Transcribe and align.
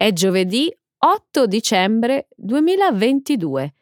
È 0.00 0.12
giovedì 0.12 0.72
8 0.98 1.46
dicembre 1.48 2.28
2022. 2.36 3.74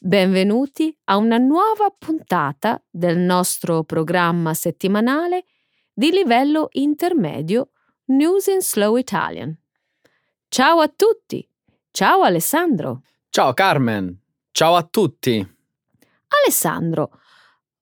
Benvenuti 0.00 0.96
a 1.04 1.18
una 1.18 1.36
nuova 1.36 1.94
puntata 1.98 2.82
del 2.88 3.18
nostro 3.18 3.84
programma 3.84 4.54
settimanale 4.54 5.44
di 5.92 6.12
livello 6.12 6.68
intermedio 6.72 7.72
News 8.06 8.46
in 8.46 8.62
Slow 8.62 8.96
Italian. 8.96 9.54
Ciao 10.48 10.80
a 10.80 10.88
tutti! 10.88 11.46
Ciao 11.90 12.22
Alessandro! 12.22 13.02
Ciao 13.28 13.52
Carmen! 13.52 14.18
Ciao 14.52 14.76
a 14.76 14.82
tutti! 14.82 15.46
Alessandro, 16.42 17.20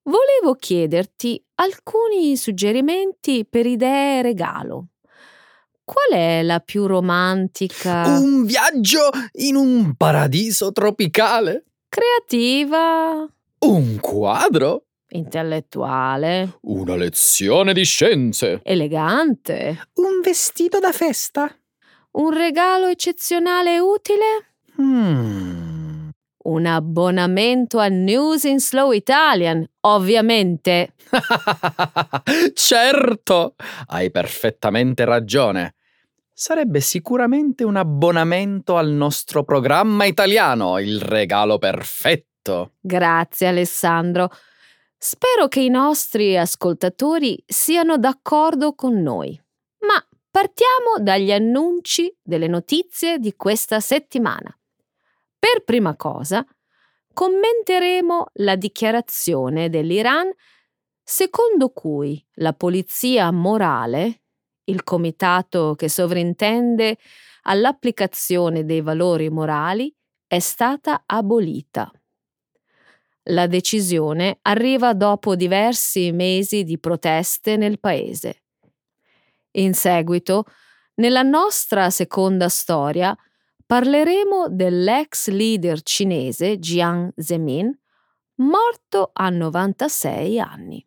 volevo 0.01 0.55
chiederti 0.55 1.41
alcuni 1.55 2.35
suggerimenti 2.35 3.45
per 3.45 3.65
idee 3.65 4.21
regalo. 4.21 4.87
Qual 5.89 6.19
è 6.19 6.43
la 6.43 6.59
più 6.59 6.85
romantica? 6.85 8.19
Un 8.19 8.45
viaggio 8.45 9.09
in 9.37 9.55
un 9.55 9.95
paradiso 9.95 10.71
tropicale? 10.71 11.63
Creativa? 11.89 13.27
Un 13.65 13.97
quadro? 13.99 14.83
Intellettuale? 15.07 16.59
Una 16.61 16.95
lezione 16.95 17.73
di 17.73 17.85
scienze? 17.85 18.59
Elegante? 18.61 19.89
Un 19.95 20.21
vestito 20.21 20.77
da 20.77 20.91
festa? 20.91 21.51
Un 22.11 22.37
regalo 22.37 22.85
eccezionale 22.85 23.73
e 23.73 23.79
utile? 23.79 24.53
Hmm. 24.79 26.09
Un 26.43 26.65
abbonamento 26.67 27.79
a 27.79 27.87
News 27.87 28.43
in 28.43 28.59
Slow 28.59 28.91
Italian, 28.91 29.67
ovviamente. 29.87 30.93
certo, 32.53 33.55
hai 33.87 34.11
perfettamente 34.11 35.03
ragione. 35.03 35.73
Sarebbe 36.39 36.79
sicuramente 36.79 37.65
un 37.65 37.75
abbonamento 37.75 38.77
al 38.77 38.91
nostro 38.91 39.43
programma 39.43 40.05
italiano, 40.05 40.79
il 40.79 41.01
regalo 41.01 41.57
perfetto. 41.57 42.75
Grazie 42.79 43.47
Alessandro. 43.47 44.29
Spero 44.97 45.49
che 45.49 45.59
i 45.59 45.67
nostri 45.67 46.37
ascoltatori 46.37 47.43
siano 47.45 47.97
d'accordo 47.97 48.73
con 48.73 49.01
noi. 49.01 49.37
Ma 49.79 50.01
partiamo 50.31 51.03
dagli 51.03 51.33
annunci 51.33 52.09
delle 52.23 52.47
notizie 52.47 53.19
di 53.19 53.35
questa 53.35 53.81
settimana. 53.81 54.57
Per 55.37 55.65
prima 55.65 55.97
cosa, 55.97 56.41
commenteremo 57.13 58.27
la 58.35 58.55
dichiarazione 58.55 59.69
dell'Iran 59.69 60.31
secondo 61.03 61.71
cui 61.71 62.25
la 62.35 62.53
polizia 62.53 63.29
morale 63.29 64.21
il 64.69 64.83
comitato 64.83 65.75
che 65.75 65.89
sovrintende 65.89 66.97
all'applicazione 67.43 68.63
dei 68.63 68.81
valori 68.81 69.29
morali 69.29 69.93
è 70.27 70.39
stata 70.39 71.03
abolita. 71.05 71.91
La 73.23 73.47
decisione 73.47 74.39
arriva 74.43 74.93
dopo 74.93 75.35
diversi 75.35 76.11
mesi 76.11 76.63
di 76.63 76.79
proteste 76.79 77.57
nel 77.57 77.79
paese. 77.79 78.43
In 79.51 79.73
seguito, 79.73 80.45
nella 80.95 81.21
nostra 81.21 81.89
seconda 81.89 82.49
storia, 82.49 83.15
parleremo 83.65 84.47
dell'ex 84.49 85.29
leader 85.29 85.81
cinese 85.81 86.57
Jiang 86.57 87.11
Zemin, 87.15 87.71
morto 88.35 89.11
a 89.13 89.29
96 89.29 90.39
anni. 90.39 90.85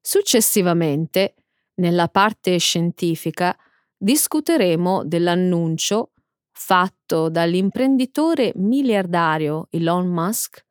Successivamente, 0.00 1.34
nella 1.82 2.06
parte 2.06 2.56
scientifica 2.58 3.56
discuteremo 3.96 5.04
dell'annuncio 5.04 6.12
fatto 6.52 7.28
dall'imprenditore 7.28 8.52
miliardario 8.54 9.66
Elon 9.70 10.06
Musk, 10.06 10.64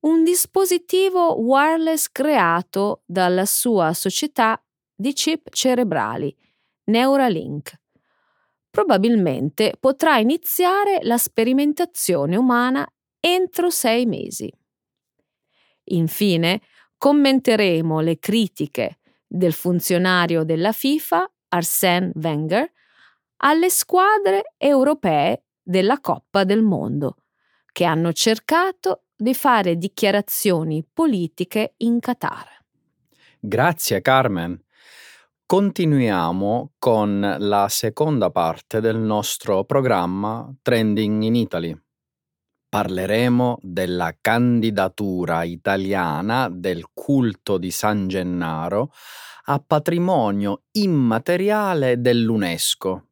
un 0.00 0.24
dispositivo 0.24 1.40
wireless 1.40 2.08
creato 2.10 3.02
dalla 3.06 3.46
sua 3.46 3.92
società 3.92 4.60
di 4.92 5.12
chip 5.12 5.50
cerebrali, 5.50 6.36
Neuralink. 6.86 7.80
Probabilmente 8.70 9.74
potrà 9.78 10.18
iniziare 10.18 10.98
la 11.02 11.16
sperimentazione 11.16 12.36
umana 12.36 12.84
entro 13.20 13.70
sei 13.70 14.04
mesi. 14.06 14.52
Infine, 15.90 16.60
commenteremo 16.96 18.00
le 18.00 18.18
critiche 18.18 18.97
del 19.28 19.52
funzionario 19.52 20.42
della 20.42 20.72
FIFA 20.72 21.30
Arsène 21.48 22.10
Wenger 22.14 22.72
alle 23.40 23.70
squadre 23.70 24.54
europee 24.56 25.44
della 25.62 26.00
Coppa 26.00 26.44
del 26.44 26.62
Mondo, 26.62 27.16
che 27.70 27.84
hanno 27.84 28.12
cercato 28.12 29.04
di 29.14 29.34
fare 29.34 29.76
dichiarazioni 29.76 30.84
politiche 30.90 31.74
in 31.78 32.00
Qatar. 32.00 32.46
Grazie 33.38 34.00
Carmen. 34.00 34.60
Continuiamo 35.46 36.72
con 36.78 37.36
la 37.38 37.68
seconda 37.68 38.30
parte 38.30 38.80
del 38.80 38.98
nostro 38.98 39.64
programma 39.64 40.52
Trending 40.60 41.22
in 41.22 41.34
Italy. 41.36 41.87
Parleremo 42.70 43.58
della 43.62 44.14
candidatura 44.20 45.42
italiana 45.42 46.50
del 46.50 46.84
culto 46.92 47.56
di 47.56 47.70
San 47.70 48.08
Gennaro 48.08 48.92
a 49.44 49.58
patrimonio 49.66 50.64
immateriale 50.72 51.98
dell'UNESCO. 51.98 53.06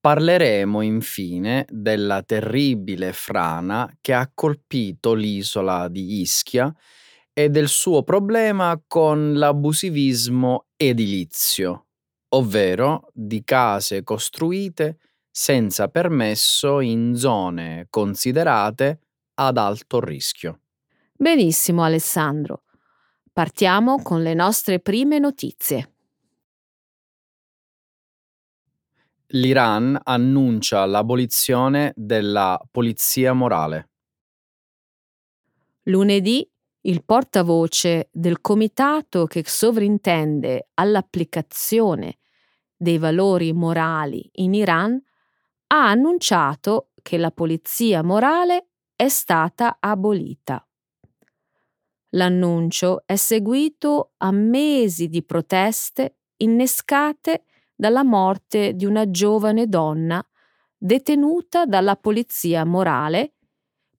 Parleremo 0.00 0.80
infine 0.80 1.66
della 1.70 2.22
terribile 2.22 3.12
frana 3.12 3.88
che 4.00 4.14
ha 4.14 4.28
colpito 4.34 5.14
l'isola 5.14 5.88
di 5.88 6.20
Ischia 6.20 6.74
e 7.32 7.48
del 7.48 7.68
suo 7.68 8.02
problema 8.02 8.82
con 8.86 9.34
l'abusivismo 9.34 10.66
edilizio, 10.76 11.86
ovvero 12.30 13.10
di 13.12 13.44
case 13.44 14.02
costruite 14.02 14.98
senza 15.30 15.88
permesso 15.88 16.80
in 16.80 17.14
zone 17.16 17.86
considerate 17.88 19.00
ad 19.34 19.56
alto 19.56 20.00
rischio. 20.00 20.60
Benissimo 21.12 21.82
Alessandro. 21.82 22.64
Partiamo 23.32 24.02
con 24.02 24.22
le 24.22 24.34
nostre 24.34 24.80
prime 24.80 25.18
notizie. 25.18 25.94
L'Iran 29.32 29.98
annuncia 30.02 30.84
l'abolizione 30.86 31.92
della 31.94 32.60
polizia 32.70 33.32
morale. 33.32 33.90
Lunedì 35.84 36.50
il 36.82 37.04
portavoce 37.04 38.08
del 38.12 38.40
comitato 38.40 39.26
che 39.26 39.42
sovrintende 39.46 40.70
all'applicazione 40.74 42.18
dei 42.74 42.98
valori 42.98 43.52
morali 43.52 44.28
in 44.36 44.54
Iran 44.54 45.00
ha 45.72 45.88
annunciato 45.88 46.90
che 47.00 47.16
la 47.16 47.30
polizia 47.30 48.02
morale 48.02 48.70
è 48.96 49.08
stata 49.08 49.76
abolita. 49.78 50.66
L'annuncio 52.10 53.04
è 53.06 53.14
seguito 53.14 54.14
a 54.16 54.32
mesi 54.32 55.08
di 55.08 55.22
proteste 55.22 56.16
innescate 56.38 57.44
dalla 57.74 58.02
morte 58.02 58.74
di 58.74 58.84
una 58.84 59.08
giovane 59.10 59.68
donna 59.68 60.24
detenuta 60.76 61.66
dalla 61.66 61.94
polizia 61.96 62.64
morale 62.64 63.34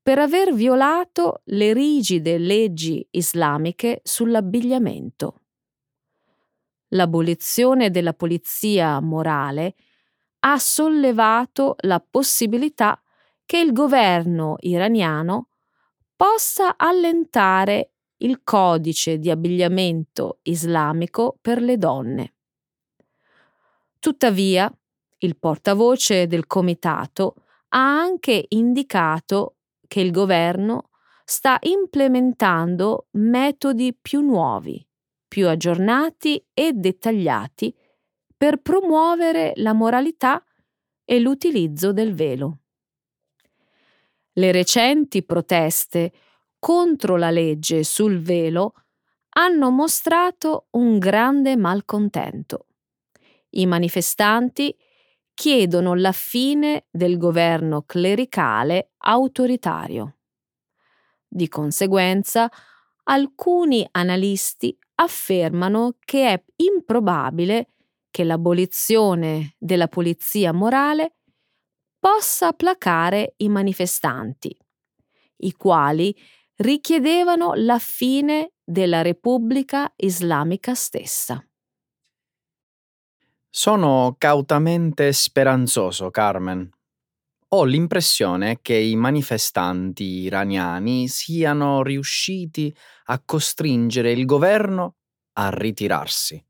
per 0.02 0.20
aver 0.20 0.54
violato 0.54 1.42
le 1.46 1.72
rigide 1.74 2.38
leggi 2.38 3.08
islamiche 3.12 4.02
sull'abbigliamento. 4.04 5.42
L'abolizione 6.90 7.90
della 7.92 8.14
polizia 8.14 9.00
morale 9.00 9.76
ha 10.44 10.58
sollevato 10.58 11.76
la 11.82 12.00
possibilità 12.00 13.02
che 13.46 13.58
il 13.58 13.74
governo 13.74 14.56
iraniano 14.60 15.48
possa 16.16 16.76
allentare 16.78 17.92
il 18.18 18.42
codice 18.44 19.18
di 19.18 19.30
abbigliamento 19.30 20.40
islamico 20.44 21.38
per 21.42 21.62
le 21.62 21.78
donne. 21.78 22.34
Tuttavia, 24.00 24.72
il 25.20 25.38
portavoce 25.38 26.28
del 26.28 26.48
comitato 26.48 27.36
ha 27.70 28.00
anche 28.00 28.46
indicato 28.50 29.58
che 29.88 30.02
il 30.02 30.12
governo 30.12 30.90
sta 31.24 31.58
implementando 31.62 33.08
metodi 33.12 33.96
più 34.00 34.22
nuovi, 34.22 34.86
più 35.28 35.48
aggiornati 35.48 36.44
e 36.54 36.74
dettagliati 36.74 37.74
per 38.42 38.58
promuovere 38.58 39.54
la 39.58 39.72
moralità 39.72 40.44
e 41.06 41.20
l'utilizzo 41.20 41.94
del 41.94 42.16
velo. 42.16 42.62
Le 44.32 44.52
recenti 44.52 45.24
proteste 45.24 46.12
contro 46.58 47.18
la 47.18 47.30
legge 47.30 47.84
sul 47.84 48.20
velo 48.20 48.74
hanno 49.34 49.70
mostrato 49.70 50.70
un 50.72 50.98
grande 50.98 51.56
malcontento. 51.56 52.66
I 53.52 53.68
manifestanti 53.68 54.76
chiedono 55.36 55.94
la 55.94 56.12
fine 56.12 56.88
del 56.90 57.20
governo 57.20 57.84
clericale 57.84 58.94
autoritario. 58.98 60.18
Di 61.28 61.48
conseguenza, 61.48 62.50
alcuni 63.04 63.88
analisti 63.92 64.76
affermano 64.96 65.98
che 66.00 66.28
è 66.34 66.44
improbabile 66.56 67.68
che 68.12 68.24
l'abolizione 68.24 69.56
della 69.58 69.88
polizia 69.88 70.52
morale 70.52 71.16
possa 71.98 72.52
placare 72.54 73.34
i 73.38 73.50
manifestanti, 73.50 74.56
i 75.38 75.54
quali 75.54 76.16
richiedevano 76.58 77.54
la 77.56 77.80
fine 77.80 78.54
della 78.64 79.02
Repubblica 79.02 79.92
Islamica 79.96 80.76
stessa. 80.76 81.44
Sono 83.50 84.16
cautamente 84.18 85.12
speranzoso, 85.12 86.10
Carmen. 86.10 86.70
Ho 87.50 87.64
l'impressione 87.66 88.60
che 88.62 88.76
i 88.76 88.96
manifestanti 88.96 90.04
iraniani 90.04 91.10
siano 91.10 91.84
riusciti 91.84 92.74
a 93.06 93.22
costringere 93.24 94.12
il 94.12 94.26
governo 94.26 94.96
a 95.34 95.50
ritirarsi. 95.50 96.42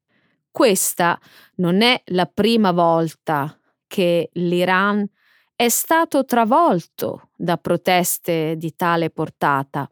Questa 0.51 1.19
non 1.55 1.81
è 1.81 2.01
la 2.07 2.25
prima 2.25 2.71
volta 2.71 3.57
che 3.87 4.29
l'Iran 4.33 5.07
è 5.55 5.69
stato 5.69 6.25
travolto 6.25 7.29
da 7.35 7.57
proteste 7.57 8.55
di 8.57 8.75
tale 8.75 9.09
portata 9.09 9.89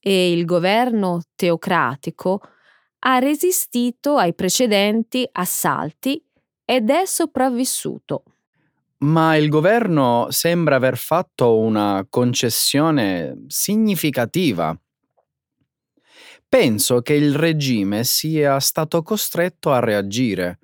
e 0.00 0.32
il 0.32 0.44
governo 0.44 1.22
teocratico 1.34 2.40
ha 3.00 3.18
resistito 3.18 4.16
ai 4.16 4.34
precedenti 4.34 5.28
assalti 5.32 6.22
ed 6.64 6.90
è 6.90 7.04
sopravvissuto. 7.04 8.24
Ma 8.98 9.36
il 9.36 9.48
governo 9.48 10.26
sembra 10.30 10.76
aver 10.76 10.98
fatto 10.98 11.58
una 11.58 12.06
concessione 12.08 13.44
significativa. 13.46 14.76
Penso 16.50 17.00
che 17.00 17.14
il 17.14 17.36
regime 17.36 18.02
sia 18.02 18.58
stato 18.58 19.02
costretto 19.02 19.70
a 19.70 19.78
reagire. 19.78 20.58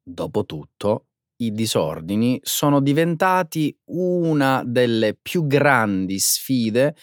Dopotutto, 0.00 1.06
i 1.38 1.50
disordini 1.50 2.38
sono 2.44 2.80
diventati 2.80 3.76
una 3.86 4.62
delle 4.64 5.18
più 5.20 5.48
grandi 5.48 6.20
sfide 6.20 6.94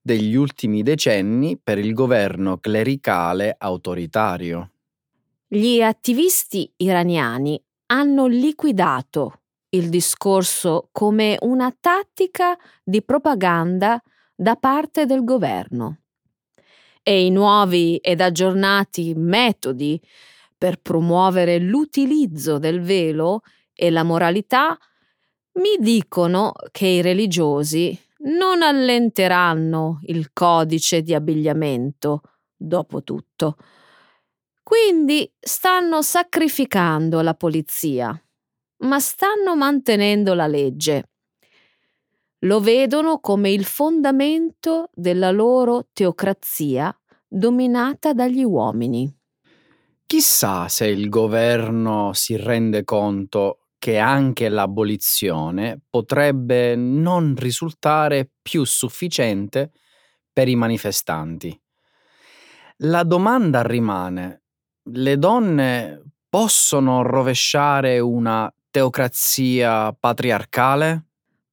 degli 0.00 0.36
ultimi 0.36 0.84
decenni 0.84 1.58
per 1.60 1.78
il 1.78 1.94
governo 1.94 2.58
clericale 2.58 3.56
autoritario. 3.58 4.70
Gli 5.48 5.80
attivisti 5.80 6.72
iraniani 6.76 7.60
hanno 7.86 8.28
liquidato 8.28 9.40
il 9.70 9.88
discorso 9.88 10.90
come 10.92 11.36
una 11.40 11.76
tattica 11.76 12.56
di 12.84 13.02
propaganda 13.02 14.00
da 14.32 14.54
parte 14.54 15.06
del 15.06 15.24
governo 15.24 16.02
e 17.08 17.24
i 17.24 17.30
nuovi 17.30 17.96
ed 17.96 18.20
aggiornati 18.20 19.14
metodi 19.16 19.98
per 20.58 20.78
promuovere 20.78 21.58
l'utilizzo 21.58 22.58
del 22.58 22.82
velo 22.82 23.40
e 23.72 23.88
la 23.88 24.02
moralità 24.02 24.76
mi 25.52 25.78
dicono 25.78 26.52
che 26.70 26.86
i 26.86 27.00
religiosi 27.00 27.98
non 28.24 28.60
allenteranno 28.60 30.00
il 30.02 30.34
codice 30.34 31.00
di 31.00 31.14
abbigliamento, 31.14 32.20
dopo 32.54 33.02
tutto. 33.02 33.56
Quindi 34.62 35.32
stanno 35.40 36.02
sacrificando 36.02 37.22
la 37.22 37.32
polizia, 37.32 38.22
ma 38.80 39.00
stanno 39.00 39.56
mantenendo 39.56 40.34
la 40.34 40.46
legge. 40.46 41.08
Lo 42.42 42.60
vedono 42.60 43.18
come 43.18 43.50
il 43.50 43.64
fondamento 43.64 44.90
della 44.94 45.30
loro 45.32 45.88
teocrazia 45.92 46.96
dominata 47.26 48.12
dagli 48.12 48.44
uomini. 48.44 49.12
Chissà 50.06 50.68
se 50.68 50.86
il 50.86 51.08
governo 51.08 52.12
si 52.14 52.36
rende 52.36 52.84
conto 52.84 53.66
che 53.78 53.98
anche 53.98 54.48
l'abolizione 54.48 55.80
potrebbe 55.88 56.76
non 56.76 57.34
risultare 57.36 58.30
più 58.40 58.64
sufficiente 58.64 59.72
per 60.32 60.48
i 60.48 60.54
manifestanti. 60.54 61.60
La 62.82 63.02
domanda 63.02 63.62
rimane, 63.62 64.42
le 64.84 65.18
donne 65.18 66.02
possono 66.28 67.02
rovesciare 67.02 67.98
una 67.98 68.52
teocrazia 68.70 69.92
patriarcale? 69.92 71.07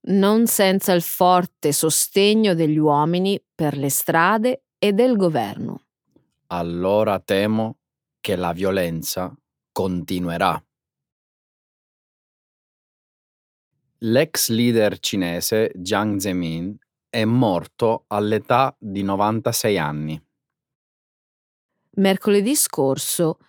Non 0.07 0.45
senza 0.45 0.93
il 0.93 1.01
forte 1.01 1.71
sostegno 1.71 2.53
degli 2.53 2.77
uomini 2.77 3.43
per 3.55 3.75
le 3.75 3.89
strade 3.89 4.65
e 4.77 4.93
del 4.93 5.15
governo. 5.15 5.81
Allora 6.47 7.19
temo 7.19 7.77
che 8.21 8.35
la 8.35 8.53
violenza 8.53 9.35
continuerà. 9.71 10.63
L'ex 13.99 14.49
leader 14.49 14.99
cinese 14.99 15.71
Jiang 15.73 16.19
Zemin 16.19 16.77
è 17.09 17.25
morto 17.25 18.03
all'età 18.07 18.75
di 18.77 19.01
96 19.01 19.77
anni. 19.77 20.23
Mercoledì 21.97 22.55
scorso 22.55 23.39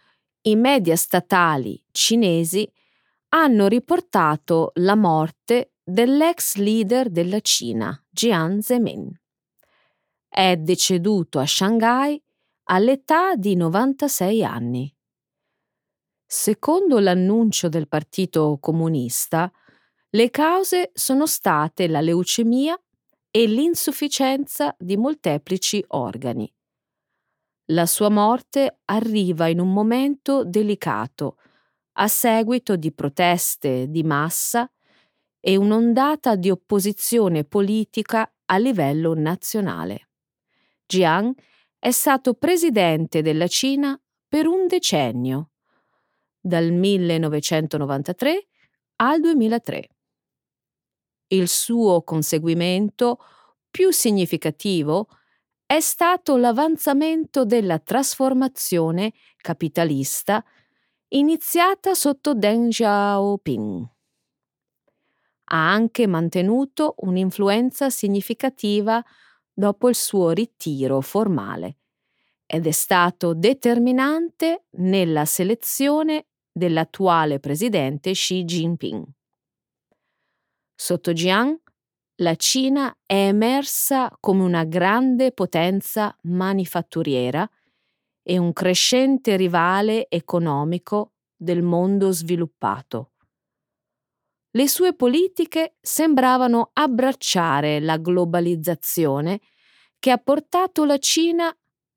i 0.42 0.56
media 0.56 0.96
statali 0.96 1.82
cinesi 1.90 2.70
hanno 3.30 3.66
riportato 3.66 4.70
la 4.76 4.94
morte 4.94 5.72
dell'ex 5.88 6.56
leader 6.56 7.08
della 7.10 7.38
Cina, 7.38 7.96
Jiang 8.10 8.58
Zemin. 8.58 9.08
È 10.28 10.56
deceduto 10.56 11.38
a 11.38 11.46
Shanghai 11.46 12.20
all'età 12.64 13.36
di 13.36 13.54
96 13.54 14.44
anni. 14.44 14.92
Secondo 16.26 16.98
l'annuncio 16.98 17.68
del 17.68 17.86
Partito 17.86 18.58
Comunista, 18.60 19.50
le 20.10 20.30
cause 20.30 20.90
sono 20.92 21.24
state 21.24 21.86
la 21.86 22.00
leucemia 22.00 22.76
e 23.30 23.46
l'insufficienza 23.46 24.74
di 24.76 24.96
molteplici 24.96 25.84
organi. 25.88 26.52
La 27.66 27.86
sua 27.86 28.08
morte 28.08 28.80
arriva 28.86 29.46
in 29.46 29.60
un 29.60 29.72
momento 29.72 30.44
delicato, 30.44 31.38
a 31.98 32.08
seguito 32.08 32.74
di 32.74 32.92
proteste 32.92 33.88
di 33.88 34.02
massa 34.02 34.68
e 35.46 35.54
un'ondata 35.54 36.34
di 36.34 36.50
opposizione 36.50 37.44
politica 37.44 38.28
a 38.46 38.56
livello 38.56 39.14
nazionale. 39.14 40.08
Jiang 40.86 41.32
è 41.78 41.92
stato 41.92 42.34
presidente 42.34 43.22
della 43.22 43.46
Cina 43.46 43.96
per 44.26 44.48
un 44.48 44.66
decennio, 44.66 45.50
dal 46.40 46.72
1993 46.72 48.46
al 48.96 49.20
2003 49.20 49.88
il 51.28 51.48
suo 51.48 52.02
conseguimento 52.02 53.18
più 53.70 53.92
significativo 53.92 55.06
è 55.64 55.78
stato 55.78 56.36
l'avanzamento 56.36 57.44
della 57.44 57.78
trasformazione 57.78 59.12
capitalista 59.36 60.44
iniziata 61.08 61.94
sotto 61.94 62.34
Deng 62.34 62.70
Xiaoping. 62.70 63.94
Ha 65.48 65.72
anche 65.72 66.06
mantenuto 66.06 66.94
un'influenza 66.98 67.90
significativa 67.90 69.02
dopo 69.52 69.88
il 69.88 69.94
suo 69.94 70.30
ritiro 70.30 71.00
formale 71.00 71.78
ed 72.46 72.66
è 72.66 72.70
stato 72.70 73.34
determinante 73.34 74.66
nella 74.72 75.24
selezione 75.24 76.26
dell'attuale 76.52 77.40
presidente 77.40 78.12
Xi 78.12 78.44
Jinping. 78.44 79.04
Sotto 80.74 81.12
Jiang, 81.12 81.58
la 82.20 82.34
Cina 82.36 82.96
è 83.04 83.26
emersa 83.28 84.14
come 84.20 84.42
una 84.42 84.64
grande 84.64 85.32
potenza 85.32 86.16
manifatturiera 86.22 87.48
e 88.22 88.38
un 88.38 88.52
crescente 88.52 89.36
rivale 89.36 90.08
economico 90.08 91.12
del 91.36 91.62
mondo 91.62 92.10
sviluppato. 92.12 93.12
Le 94.56 94.68
sue 94.68 94.94
politiche 94.94 95.76
sembravano 95.82 96.70
abbracciare 96.72 97.78
la 97.78 97.98
globalizzazione 97.98 99.40
che 99.98 100.10
ha 100.10 100.16
portato 100.16 100.86
la 100.86 100.96
Cina 100.96 101.54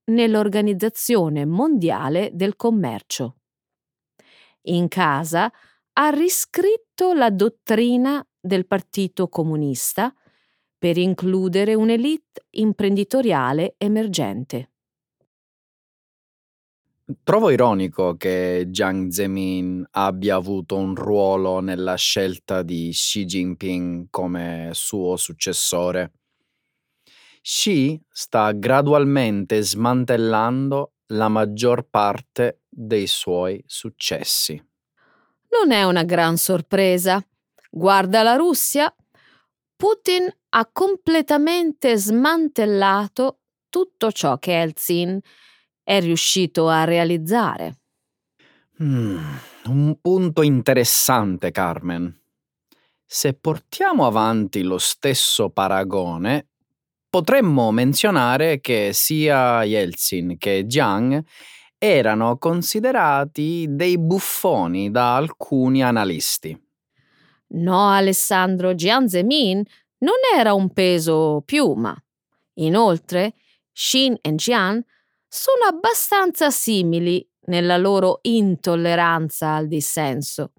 nell'Organizzazione 0.07 1.45
Mondiale 1.45 2.31
del 2.33 2.57
Commercio. 2.57 3.37
In 4.63 4.89
casa 4.89 5.49
ha 5.93 6.09
riscritto 6.09 7.13
la 7.13 7.29
dottrina 7.29 8.27
del 8.37 8.67
Partito 8.67 9.29
Comunista 9.29 10.13
per 10.77 10.97
includere 10.97 11.75
un'elite 11.75 12.47
imprenditoriale 12.49 13.75
emergente. 13.77 14.71
Trovo 17.23 17.49
ironico 17.49 18.15
che 18.17 18.65
Jiang 18.67 19.09
Zemin 19.09 19.83
abbia 19.93 20.35
avuto 20.35 20.75
un 20.75 20.93
ruolo 20.93 21.59
nella 21.59 21.95
scelta 21.95 22.61
di 22.61 22.91
Xi 22.91 23.25
Jinping 23.25 24.07
come 24.11 24.69
suo 24.73 25.17
successore. 25.17 26.11
Xi 27.41 27.99
sta 28.07 28.51
gradualmente 28.51 29.63
smantellando 29.63 30.93
la 31.07 31.29
maggior 31.29 31.87
parte 31.89 32.61
dei 32.69 33.07
suoi 33.07 33.63
successi. 33.65 34.63
Non 35.49 35.71
è 35.71 35.85
una 35.85 36.03
gran 36.03 36.37
sorpresa. 36.37 37.25
Guarda 37.71 38.21
la 38.21 38.35
Russia. 38.35 38.93
Putin 39.75 40.31
ha 40.49 40.69
completamente 40.71 41.97
smantellato 41.97 43.39
tutto 43.67 44.11
ciò 44.11 44.37
che 44.37 44.61
Elzin 44.61 45.19
è 45.89 45.99
riuscito 46.01 46.67
a 46.67 46.83
realizzare. 46.83 47.77
Mm, 48.83 49.17
un 49.65 49.97
punto 49.99 50.43
interessante, 50.43 51.49
Carmen. 51.49 52.15
Se 53.03 53.33
portiamo 53.33 54.05
avanti 54.05 54.61
lo 54.61 54.77
stesso 54.77 55.49
paragone, 55.49 56.49
potremmo 57.09 57.71
menzionare 57.71 58.61
che 58.61 58.91
sia 58.93 59.63
Yeltsin 59.63 60.37
che 60.37 60.67
Jiang 60.67 61.23
erano 61.79 62.37
considerati 62.37 63.65
dei 63.67 63.97
buffoni 63.97 64.91
da 64.91 65.15
alcuni 65.15 65.81
analisti. 65.81 66.55
No, 67.47 67.89
Alessandro, 67.89 68.75
Jiang 68.75 69.07
Zemin 69.07 69.63
non 69.97 70.17
era 70.37 70.53
un 70.53 70.71
peso 70.71 71.41
piuma. 71.43 71.99
Inoltre, 72.57 73.33
Xin 73.73 74.17
e 74.21 74.35
Jiang 74.35 74.85
sono 75.29 75.65
abbastanza 75.65 76.49
simili 76.49 77.25
nella 77.45 77.77
loro 77.77 78.19
intolleranza 78.23 79.53
al 79.53 79.67
dissenso. 79.67 80.53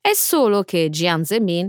È 0.00 0.12
solo 0.14 0.62
che 0.62 0.88
Jiang 0.88 1.24
Zemin 1.24 1.68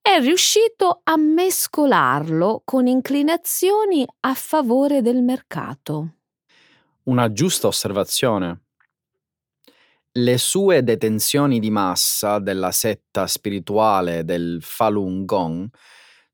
è 0.00 0.18
riuscito 0.20 1.00
a 1.04 1.16
mescolarlo 1.16 2.62
con 2.64 2.86
inclinazioni 2.86 4.06
a 4.20 4.34
favore 4.34 5.02
del 5.02 5.22
mercato. 5.22 6.14
Una 7.04 7.30
giusta 7.30 7.66
osservazione. 7.66 8.62
Le 10.12 10.38
sue 10.38 10.82
detenzioni 10.82 11.60
di 11.60 11.70
massa 11.70 12.38
della 12.38 12.72
setta 12.72 13.26
spirituale 13.26 14.24
del 14.24 14.60
Falun 14.62 15.24
Gong 15.26 15.68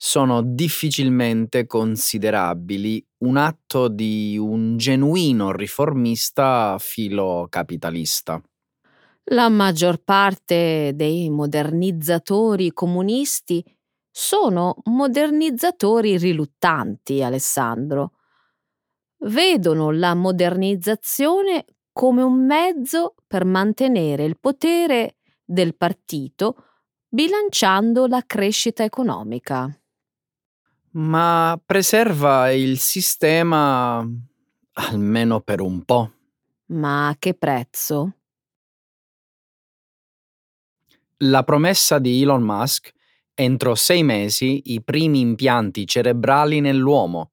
sono 0.05 0.43
difficilmente 0.43 1.65
considerabili 1.65 3.07
un 3.19 3.37
atto 3.37 3.87
di 3.87 4.37
un 4.37 4.77
genuino 4.77 5.53
riformista 5.53 6.77
filocapitalista. 6.81 8.43
La 9.27 9.49
maggior 9.49 10.03
parte 10.03 10.91
dei 10.97 11.31
modernizzatori 11.31 12.73
comunisti 12.73 13.65
sono 14.11 14.75
modernizzatori 14.87 16.19
riluttanti, 16.19 17.23
Alessandro. 17.23 18.15
Vedono 19.19 19.93
la 19.93 20.15
modernizzazione 20.15 21.65
come 21.93 22.23
un 22.23 22.45
mezzo 22.45 23.15
per 23.25 23.45
mantenere 23.45 24.25
il 24.25 24.37
potere 24.41 25.19
del 25.45 25.77
partito 25.77 26.57
bilanciando 27.09 28.09
la 28.09 28.25
crescita 28.27 28.83
economica 28.83 29.73
ma 30.93 31.61
preserva 31.65 32.51
il 32.51 32.79
sistema 32.79 34.07
almeno 34.75 35.41
per 35.41 35.61
un 35.61 35.85
po'. 35.85 36.13
Ma 36.67 37.09
a 37.09 37.17
che 37.19 37.35
prezzo? 37.35 38.17
La 41.19 41.45
promessa 41.45 41.99
di 41.99 42.23
Elon 42.23 42.43
Musk 42.43 42.93
entro 43.35 43.75
sei 43.75 44.03
mesi 44.03 44.73
i 44.73 44.83
primi 44.83 45.21
impianti 45.21 45.87
cerebrali 45.87 46.61
nell'uomo. 46.61 47.31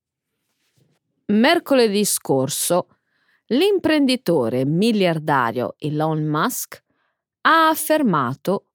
Mercoledì 1.28 2.06
scorso 2.06 2.88
l'imprenditore 3.48 4.66
miliardario 4.66 5.76
Elon 5.78 6.24
Musk 6.24 6.84
ha 7.42 7.70
affermato 7.70 8.66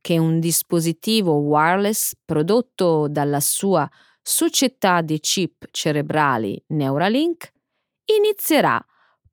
che 0.00 0.18
un 0.18 0.40
dispositivo 0.40 1.34
wireless 1.34 2.14
prodotto 2.24 3.08
dalla 3.08 3.40
sua 3.40 3.88
società 4.22 5.02
di 5.02 5.18
chip 5.20 5.66
cerebrali 5.70 6.62
Neuralink, 6.68 7.52
inizierà 8.16 8.84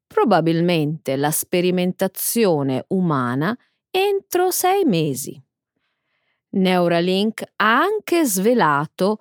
probabilmente 0.07 1.15
la 1.15 1.31
sperimentazione 1.31 2.85
umana 2.89 3.55
entro 3.91 4.51
sei 4.51 4.83
mesi. 4.85 5.41
Neuralink 6.51 7.43
ha 7.57 7.79
anche 7.79 8.25
svelato 8.25 9.19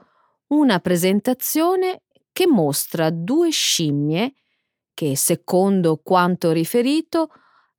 una 0.49 0.79
presentazione 0.81 2.05
che 2.33 2.47
mostra 2.47 3.11
due 3.11 3.51
scimmie 3.51 4.33
che, 4.95 5.15
secondo 5.17 6.01
quanto 6.03 6.53
riferito, 6.53 7.29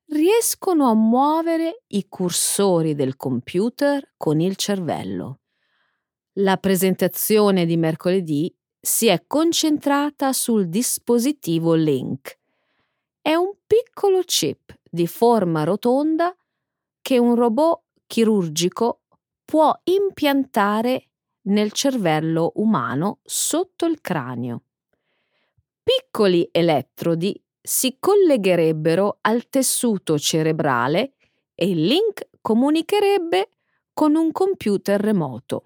riescono 0.10 0.90
a 0.90 0.94
muovere 0.94 1.84
i 1.88 2.08
cursori 2.08 2.96
del 2.96 3.16
computer 3.16 4.14
con 4.18 4.40
il 4.40 4.56
cervello. 4.56 5.40
La 6.42 6.56
presentazione 6.56 7.66
di 7.66 7.76
mercoledì 7.76 8.54
si 8.80 9.08
è 9.08 9.26
concentrata 9.28 10.32
sul 10.32 10.70
dispositivo 10.70 11.74
Link. 11.74 12.40
È 13.22 13.34
un 13.34 13.52
piccolo 13.68 14.22
chip 14.24 14.74
di 14.90 15.06
forma 15.06 15.66
rotonda 15.66 16.34
che 17.02 17.18
un 17.18 17.36
robot 17.36 17.82
chirurgico 18.08 19.02
può 19.44 19.78
impiantare 19.84 21.10
nel 21.48 21.74
cervello 21.74 22.54
umano 22.56 23.20
sotto 23.24 23.86
il 23.86 24.00
cranio. 24.00 24.64
Piccoli 25.84 26.48
elettrodi 26.54 27.38
si 27.62 27.98
collegherebbero 28.00 29.18
al 29.22 29.50
tessuto 29.50 30.18
cerebrale 30.18 31.16
e 31.54 31.68
il 31.68 31.84
link 31.86 32.30
comunicherebbe 32.40 33.50
con 33.92 34.16
un 34.16 34.32
computer 34.32 35.02
remoto. 35.02 35.64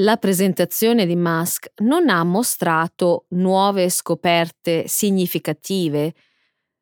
La 0.00 0.18
presentazione 0.18 1.06
di 1.06 1.16
Musk 1.16 1.72
non 1.76 2.10
ha 2.10 2.22
mostrato 2.22 3.24
nuove 3.30 3.88
scoperte 3.88 4.86
significative 4.88 6.14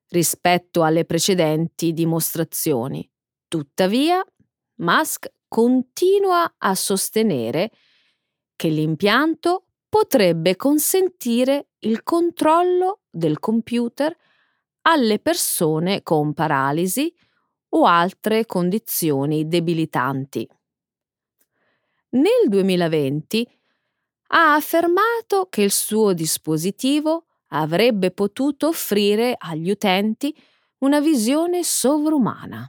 rispetto 0.08 0.82
alle 0.82 1.04
precedenti 1.04 1.92
dimostrazioni. 1.92 3.08
Tuttavia, 3.46 4.20
Musk 4.78 5.30
continua 5.46 6.56
a 6.58 6.74
sostenere 6.74 7.70
che 8.56 8.66
l'impianto 8.66 9.66
potrebbe 9.88 10.56
consentire 10.56 11.68
il 11.80 12.02
controllo 12.02 13.02
del 13.08 13.38
computer 13.38 14.12
alle 14.88 15.20
persone 15.20 16.02
con 16.02 16.34
paralisi 16.34 17.14
o 17.70 17.84
altre 17.84 18.44
condizioni 18.44 19.46
debilitanti 19.46 20.48
nel 22.14 22.48
2020 22.48 23.48
ha 24.28 24.54
affermato 24.54 25.46
che 25.48 25.62
il 25.62 25.70
suo 25.70 26.12
dispositivo 26.12 27.26
avrebbe 27.48 28.10
potuto 28.10 28.68
offrire 28.68 29.34
agli 29.38 29.70
utenti 29.70 30.34
una 30.78 31.00
visione 31.00 31.62
sovrumana. 31.62 32.68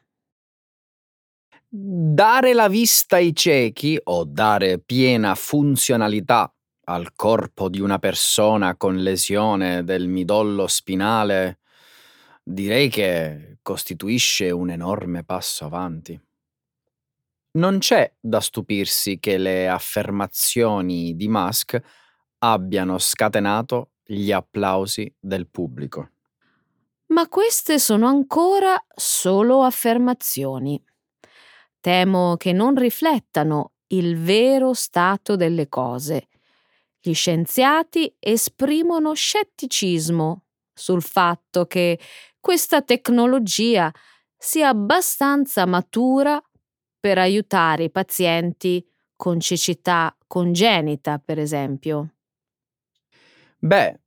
Dare 1.67 2.53
la 2.53 2.67
vista 2.67 3.17
ai 3.17 3.35
ciechi 3.35 3.99
o 4.01 4.23
dare 4.23 4.79
piena 4.79 5.35
funzionalità 5.35 6.53
al 6.87 7.13
corpo 7.15 7.67
di 7.67 7.81
una 7.81 7.99
persona 7.99 8.75
con 8.77 8.97
lesione 8.97 9.83
del 9.83 10.07
midollo 10.07 10.67
spinale 10.67 11.59
direi 12.43 12.89
che 12.89 13.57
costituisce 13.63 14.51
un 14.51 14.69
enorme 14.69 15.23
passo 15.23 15.65
avanti. 15.65 16.24
Non 17.55 17.77
c'è 17.79 18.11
da 18.19 18.41
stupirsi 18.41 19.17
che 19.17 19.37
le 19.37 19.69
affermazioni 19.69 21.15
di 21.15 21.29
Musk 21.29 21.79
abbiano 22.39 22.97
scatenato 22.97 23.91
gli 24.03 24.31
applausi 24.31 25.13
del 25.17 25.47
pubblico. 25.47 26.09
Ma 27.07 27.27
queste 27.29 27.79
sono 27.79 28.07
ancora 28.07 28.75
solo 28.93 29.63
affermazioni. 29.63 30.83
Temo 31.79 32.35
che 32.35 32.51
non 32.51 32.75
riflettano 32.75 33.73
il 33.87 34.17
vero 34.17 34.73
stato 34.73 35.37
delle 35.37 35.69
cose. 35.69 36.27
Gli 36.99 37.13
scienziati 37.13 38.13
esprimono 38.19 39.13
scetticismo 39.13 40.43
sul 40.73 41.01
fatto 41.01 41.67
che 41.67 41.99
questa 42.39 42.81
tecnologia 42.81 43.89
sia 44.37 44.67
abbastanza 44.67 45.65
matura 45.65 46.41
per 47.05 47.19
aiutare 47.19 47.83
i 47.83 47.91
pazienti 47.91 48.83
con 49.15 49.39
cecità 49.39 50.17
congenita, 50.25 51.21
per 51.23 51.37
esempio? 51.37 52.13
Beh, 53.59 53.99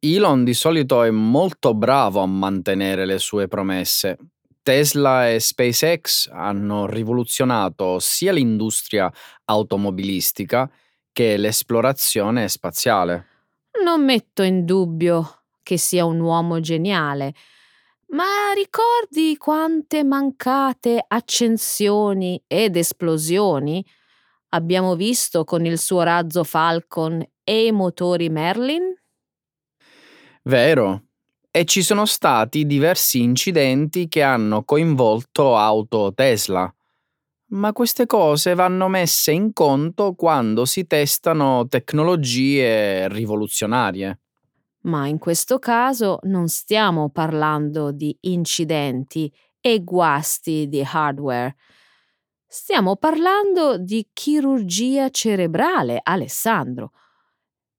Elon 0.00 0.42
di 0.42 0.52
solito 0.52 1.04
è 1.04 1.10
molto 1.10 1.72
bravo 1.72 2.18
a 2.18 2.26
mantenere 2.26 3.06
le 3.06 3.18
sue 3.18 3.46
promesse. 3.46 4.18
Tesla 4.60 5.30
e 5.30 5.38
SpaceX 5.38 6.30
hanno 6.32 6.86
rivoluzionato 6.86 8.00
sia 8.00 8.32
l'industria 8.32 9.08
automobilistica 9.44 10.68
che 11.12 11.36
l'esplorazione 11.36 12.48
spaziale. 12.48 13.26
Non 13.84 14.04
metto 14.04 14.42
in 14.42 14.64
dubbio 14.64 15.44
che 15.62 15.78
sia 15.78 16.04
un 16.04 16.18
uomo 16.18 16.58
geniale, 16.58 17.34
ma 18.12 18.52
ricordi 18.54 19.36
quante 19.36 20.04
mancate 20.04 21.02
accensioni 21.06 22.42
ed 22.46 22.76
esplosioni 22.76 23.84
abbiamo 24.50 24.96
visto 24.96 25.44
con 25.44 25.64
il 25.64 25.78
suo 25.78 26.02
razzo 26.02 26.44
Falcon 26.44 27.24
e 27.42 27.66
i 27.66 27.72
motori 27.72 28.28
Merlin? 28.28 28.94
Vero. 30.44 31.04
E 31.50 31.64
ci 31.66 31.82
sono 31.82 32.06
stati 32.06 32.64
diversi 32.66 33.20
incidenti 33.20 34.08
che 34.08 34.22
hanno 34.22 34.64
coinvolto 34.64 35.56
auto 35.56 36.12
Tesla. 36.14 36.72
Ma 37.48 37.72
queste 37.72 38.06
cose 38.06 38.54
vanno 38.54 38.88
messe 38.88 39.32
in 39.32 39.52
conto 39.52 40.14
quando 40.14 40.64
si 40.64 40.86
testano 40.86 41.66
tecnologie 41.68 43.08
rivoluzionarie. 43.08 44.21
Ma 44.82 45.06
in 45.06 45.18
questo 45.18 45.58
caso 45.58 46.18
non 46.22 46.48
stiamo 46.48 47.10
parlando 47.10 47.92
di 47.92 48.16
incidenti 48.22 49.32
e 49.60 49.82
guasti 49.84 50.68
di 50.68 50.84
hardware. 50.84 51.54
Stiamo 52.46 52.96
parlando 52.96 53.78
di 53.78 54.08
chirurgia 54.12 55.08
cerebrale, 55.10 56.00
Alessandro. 56.02 56.92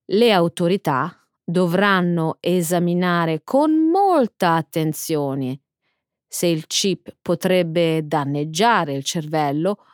Le 0.06 0.32
autorità 0.32 1.16
dovranno 1.44 2.38
esaminare 2.40 3.42
con 3.44 3.72
molta 3.90 4.54
attenzione 4.54 5.60
se 6.34 6.48
il 6.48 6.66
chip 6.66 7.16
potrebbe 7.22 8.02
danneggiare 8.08 8.94
il 8.96 9.04
cervello 9.04 9.86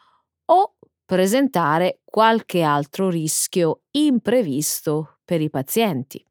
o 0.46 0.76
presentare 1.04 2.00
qualche 2.06 2.62
altro 2.62 3.10
rischio 3.10 3.82
imprevisto 3.92 5.18
per 5.26 5.42
i 5.42 5.50
pazienti. 5.50 6.24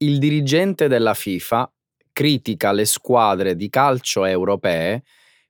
Il 0.00 0.20
dirigente 0.20 0.86
della 0.86 1.12
FIFA 1.12 1.72
critica 2.12 2.70
le 2.70 2.84
squadre 2.84 3.56
di 3.56 3.68
calcio 3.68 4.24
europee 4.24 5.02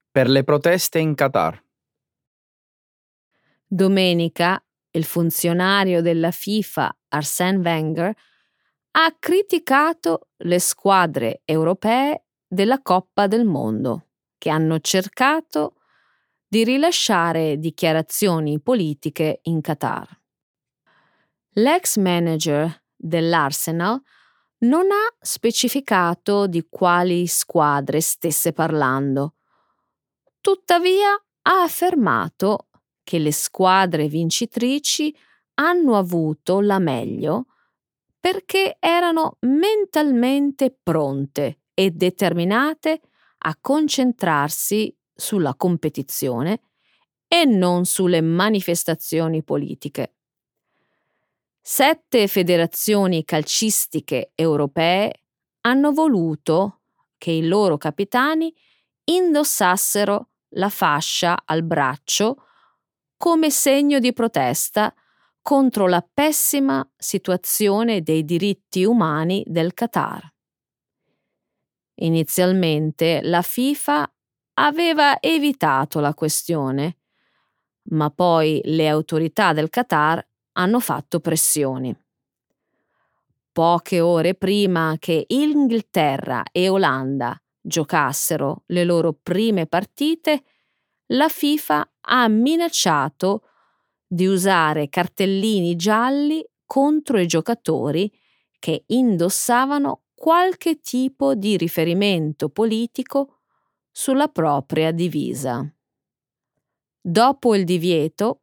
per 0.09 0.27
le 0.27 0.43
proteste 0.43 0.97
in 0.97 1.13
Qatar. 1.13 1.63
Domenica 3.67 4.59
il 4.91 5.03
funzionario 5.03 6.01
della 6.01 6.31
FIFA 6.31 6.97
Arsène 7.09 7.59
Wenger 7.59 8.11
ha 8.91 9.15
criticato 9.19 10.29
le 10.37 10.57
squadre 10.57 11.41
europee 11.45 12.23
della 12.47 12.81
Coppa 12.81 13.27
del 13.27 13.45
Mondo 13.45 14.07
che 14.39 14.49
hanno 14.49 14.79
cercato 14.79 15.75
di 16.47 16.63
rilasciare 16.63 17.59
dichiarazioni 17.59 18.59
politiche 18.59 19.41
in 19.43 19.61
Qatar. 19.61 20.07
L'ex 21.51 21.97
manager 21.97 22.83
dell'Arsenal 22.95 24.01
non 24.59 24.91
ha 24.91 25.15
specificato 25.19 26.47
di 26.47 26.65
quali 26.69 27.27
squadre 27.27 28.01
stesse 28.01 28.51
parlando. 28.51 29.35
Tuttavia 30.41 31.11
ha 31.13 31.61
affermato 31.61 32.67
che 33.03 33.19
le 33.19 33.31
squadre 33.31 34.07
vincitrici 34.07 35.15
hanno 35.55 35.97
avuto 35.97 36.61
la 36.61 36.79
meglio 36.79 37.45
perché 38.19 38.77
erano 38.79 39.37
mentalmente 39.41 40.77
pronte 40.81 41.61
e 41.73 41.91
determinate 41.91 43.01
a 43.39 43.57
concentrarsi 43.59 44.93
sulla 45.13 45.55
competizione 45.55 46.61
e 47.27 47.45
non 47.45 47.85
sulle 47.85 48.21
manifestazioni 48.21 49.43
politiche. 49.43 50.15
Sette 51.61 52.27
federazioni 52.27 53.23
calcistiche 53.23 54.31
europee 54.35 55.23
hanno 55.61 55.91
voluto 55.91 56.81
che 57.17 57.31
i 57.31 57.45
loro 57.45 57.77
capitani 57.77 58.53
indossassero 59.03 60.29
la 60.53 60.69
fascia 60.69 61.41
al 61.45 61.63
braccio 61.63 62.45
come 63.17 63.49
segno 63.49 63.99
di 63.99 64.13
protesta 64.13 64.93
contro 65.41 65.87
la 65.87 66.07
pessima 66.11 66.87
situazione 66.95 68.01
dei 68.01 68.23
diritti 68.23 68.83
umani 68.85 69.43
del 69.45 69.73
Qatar. 69.73 70.33
Inizialmente 72.01 73.19
la 73.23 73.41
FIFA 73.41 74.13
aveva 74.53 75.19
evitato 75.19 75.99
la 75.99 76.13
questione, 76.13 76.97
ma 77.91 78.09
poi 78.09 78.61
le 78.63 78.87
autorità 78.87 79.51
del 79.53 79.69
Qatar 79.69 80.25
hanno 80.59 80.79
fatto 80.81 81.21
pressioni. 81.21 81.95
Poche 83.51 83.99
ore 83.99 84.35
prima 84.35 84.95
che 84.99 85.23
Inghilterra 85.27 86.43
e 86.51 86.67
Olanda 86.69 87.41
giocassero 87.61 88.63
le 88.67 88.83
loro 88.83 89.13
prime 89.13 89.67
partite, 89.67 90.43
la 91.07 91.29
FIFA 91.29 91.91
ha 92.01 92.27
minacciato 92.27 93.43
di 94.05 94.27
usare 94.27 94.89
cartellini 94.89 95.75
gialli 95.75 96.45
contro 96.65 97.19
i 97.19 97.25
giocatori 97.25 98.11
che 98.59 98.83
indossavano 98.87 100.03
qualche 100.13 100.79
tipo 100.79 101.35
di 101.35 101.55
riferimento 101.55 102.49
politico 102.49 103.39
sulla 103.91 104.27
propria 104.27 104.91
divisa. 104.91 105.65
Dopo 107.01 107.55
il 107.55 107.63
divieto, 107.63 108.41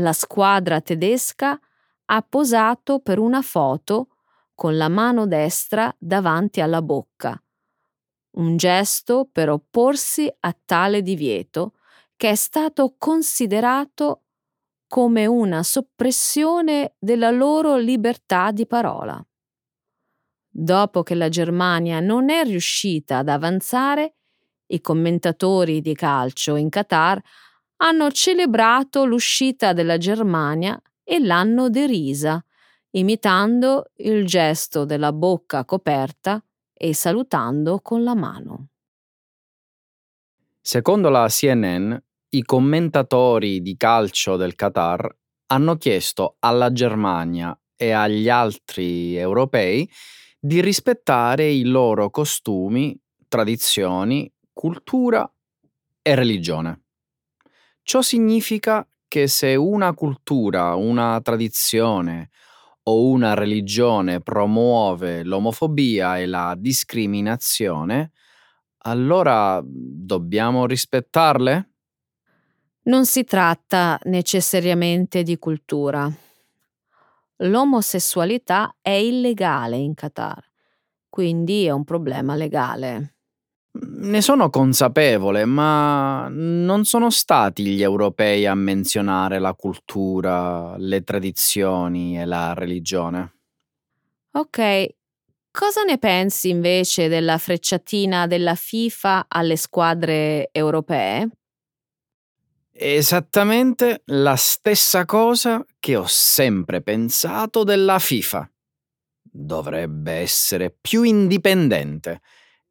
la 0.00 0.12
squadra 0.12 0.80
tedesca 0.80 1.58
ha 2.06 2.22
posato 2.22 2.98
per 3.00 3.18
una 3.18 3.42
foto 3.42 4.08
con 4.54 4.76
la 4.76 4.88
mano 4.88 5.26
destra 5.26 5.94
davanti 5.98 6.60
alla 6.60 6.82
bocca, 6.82 7.40
un 8.32 8.56
gesto 8.56 9.28
per 9.30 9.48
opporsi 9.48 10.30
a 10.40 10.56
tale 10.64 11.02
divieto 11.02 11.74
che 12.16 12.30
è 12.30 12.34
stato 12.34 12.96
considerato 12.98 14.24
come 14.86 15.24
una 15.24 15.62
soppressione 15.62 16.94
della 16.98 17.30
loro 17.30 17.76
libertà 17.76 18.50
di 18.50 18.66
parola. 18.66 19.24
Dopo 20.52 21.02
che 21.02 21.14
la 21.14 21.28
Germania 21.28 22.00
non 22.00 22.28
è 22.28 22.44
riuscita 22.44 23.18
ad 23.18 23.28
avanzare, 23.28 24.16
i 24.66 24.80
commentatori 24.80 25.80
di 25.80 25.94
calcio 25.94 26.56
in 26.56 26.68
Qatar 26.68 27.20
hanno 27.82 28.10
celebrato 28.10 29.04
l'uscita 29.04 29.72
della 29.72 29.96
Germania 29.96 30.80
e 31.02 31.18
l'hanno 31.18 31.70
derisa, 31.70 32.42
imitando 32.90 33.90
il 33.96 34.26
gesto 34.26 34.84
della 34.84 35.12
bocca 35.12 35.64
coperta 35.64 36.42
e 36.72 36.94
salutando 36.94 37.80
con 37.80 38.02
la 38.02 38.14
mano. 38.14 38.68
Secondo 40.60 41.08
la 41.08 41.26
CNN, 41.28 41.94
i 42.30 42.42
commentatori 42.42 43.62
di 43.62 43.76
calcio 43.76 44.36
del 44.36 44.54
Qatar 44.54 45.16
hanno 45.46 45.76
chiesto 45.76 46.36
alla 46.40 46.72
Germania 46.72 47.58
e 47.76 47.92
agli 47.92 48.28
altri 48.28 49.16
europei 49.16 49.90
di 50.38 50.60
rispettare 50.60 51.48
i 51.50 51.64
loro 51.64 52.10
costumi, 52.10 52.98
tradizioni, 53.26 54.30
cultura 54.52 55.30
e 56.02 56.14
religione. 56.14 56.82
Ciò 57.90 58.02
significa 58.02 58.86
che 59.08 59.26
se 59.26 59.56
una 59.56 59.94
cultura, 59.94 60.76
una 60.76 61.20
tradizione 61.20 62.30
o 62.84 63.08
una 63.08 63.34
religione 63.34 64.20
promuove 64.20 65.24
l'omofobia 65.24 66.16
e 66.16 66.26
la 66.26 66.54
discriminazione, 66.56 68.12
allora 68.84 69.60
dobbiamo 69.64 70.66
rispettarle? 70.66 71.70
Non 72.82 73.06
si 73.06 73.24
tratta 73.24 73.98
necessariamente 74.04 75.24
di 75.24 75.36
cultura. 75.36 76.08
L'omosessualità 77.38 78.76
è 78.80 78.90
illegale 78.90 79.78
in 79.78 79.94
Qatar, 79.94 80.48
quindi 81.08 81.64
è 81.64 81.72
un 81.72 81.82
problema 81.82 82.36
legale. 82.36 83.16
Ne 84.02 84.22
sono 84.22 84.48
consapevole, 84.48 85.44
ma 85.44 86.26
non 86.30 86.86
sono 86.86 87.10
stati 87.10 87.66
gli 87.66 87.82
europei 87.82 88.46
a 88.46 88.54
menzionare 88.54 89.38
la 89.38 89.52
cultura, 89.52 90.74
le 90.78 91.04
tradizioni 91.04 92.18
e 92.18 92.24
la 92.24 92.54
religione. 92.54 93.34
Ok, 94.32 94.86
cosa 95.50 95.82
ne 95.82 95.98
pensi 95.98 96.48
invece 96.48 97.08
della 97.08 97.36
frecciatina 97.36 98.26
della 98.26 98.54
FIFA 98.54 99.26
alle 99.28 99.56
squadre 99.56 100.48
europee? 100.50 101.28
Esattamente 102.72 104.00
la 104.06 104.36
stessa 104.36 105.04
cosa 105.04 105.62
che 105.78 105.96
ho 105.96 106.06
sempre 106.06 106.80
pensato 106.80 107.64
della 107.64 107.98
FIFA. 107.98 108.50
Dovrebbe 109.22 110.12
essere 110.12 110.74
più 110.80 111.02
indipendente 111.02 112.22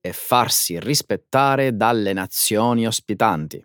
e 0.10 0.14
farsi 0.14 0.80
rispettare 0.80 1.76
dalle 1.76 2.14
nazioni 2.14 2.88
ospitanti. 2.88 3.64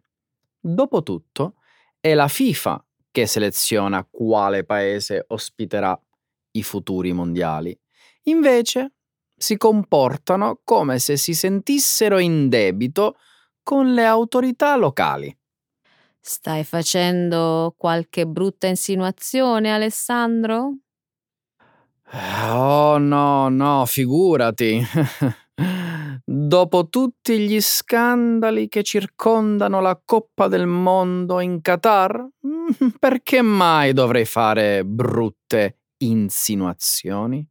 Dopotutto, 0.60 1.54
è 1.98 2.12
la 2.14 2.28
FIFA 2.28 2.84
che 3.10 3.26
seleziona 3.26 4.06
quale 4.10 4.64
paese 4.64 5.24
ospiterà 5.28 5.98
i 6.52 6.62
futuri 6.62 7.12
mondiali. 7.12 7.78
Invece 8.24 8.92
si 9.36 9.56
comportano 9.56 10.60
come 10.64 10.98
se 10.98 11.16
si 11.16 11.34
sentissero 11.34 12.18
in 12.18 12.48
debito 12.48 13.16
con 13.62 13.92
le 13.94 14.04
autorità 14.04 14.76
locali. 14.76 15.34
Stai 16.20 16.64
facendo 16.64 17.74
qualche 17.76 18.26
brutta 18.26 18.66
insinuazione, 18.66 19.72
Alessandro? 19.72 20.76
Oh 22.52 22.98
no, 22.98 23.48
no, 23.48 23.84
figurati. 23.86 24.82
Dopo 26.54 26.88
tutti 26.88 27.40
gli 27.40 27.60
scandali 27.60 28.68
che 28.68 28.84
circondano 28.84 29.80
la 29.80 30.00
Coppa 30.04 30.46
del 30.46 30.68
Mondo 30.68 31.40
in 31.40 31.60
Qatar, 31.60 32.28
perché 33.00 33.42
mai 33.42 33.92
dovrei 33.92 34.24
fare 34.24 34.84
brutte 34.84 35.80
insinuazioni? 36.04 37.44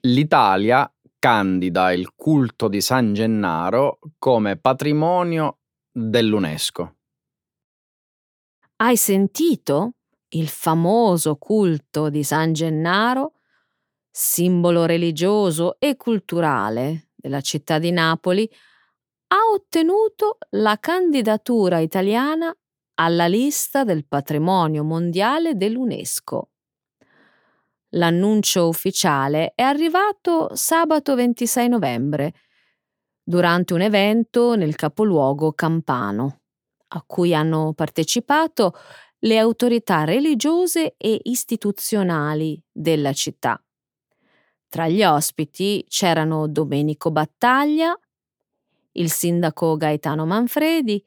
L'Italia 0.00 0.90
candida 1.18 1.92
il 1.92 2.14
culto 2.14 2.68
di 2.68 2.80
San 2.80 3.12
Gennaro 3.12 3.98
come 4.18 4.56
patrimonio 4.56 5.58
dell'UNESCO. 5.92 6.96
Hai 8.76 8.96
sentito? 8.96 9.96
Il 10.28 10.48
famoso 10.48 11.36
culto 11.36 12.08
di 12.08 12.24
San 12.24 12.54
Gennaro, 12.54 13.34
simbolo 14.16 14.84
religioso 14.84 15.74
e 15.80 15.96
culturale 15.96 17.08
della 17.16 17.40
città 17.40 17.80
di 17.80 17.90
Napoli, 17.90 18.48
ha 19.28 19.38
ottenuto 19.52 20.38
la 20.50 20.78
candidatura 20.78 21.80
italiana 21.80 22.56
alla 22.94 23.26
lista 23.26 23.82
del 23.82 24.06
patrimonio 24.06 24.84
mondiale 24.84 25.56
dell'UNESCO. 25.56 26.50
L'annuncio 27.96 28.68
ufficiale 28.68 29.52
è 29.56 29.62
arrivato 29.62 30.54
sabato 30.54 31.16
26 31.16 31.68
novembre 31.68 32.34
durante 33.20 33.74
un 33.74 33.80
evento 33.80 34.54
nel 34.54 34.76
capoluogo 34.76 35.54
campano, 35.54 36.42
a 36.88 37.02
cui 37.04 37.34
hanno 37.34 37.72
partecipato 37.74 38.74
le 39.20 39.38
autorità 39.38 40.04
religiose 40.04 40.94
e 40.96 41.18
istituzionali 41.24 42.62
della 42.70 43.12
città. 43.12 43.63
Tra 44.74 44.88
gli 44.88 45.04
ospiti 45.04 45.86
c'erano 45.88 46.48
Domenico 46.48 47.12
Battaglia, 47.12 47.96
il 48.94 49.08
sindaco 49.08 49.76
Gaetano 49.76 50.26
Manfredi 50.26 51.00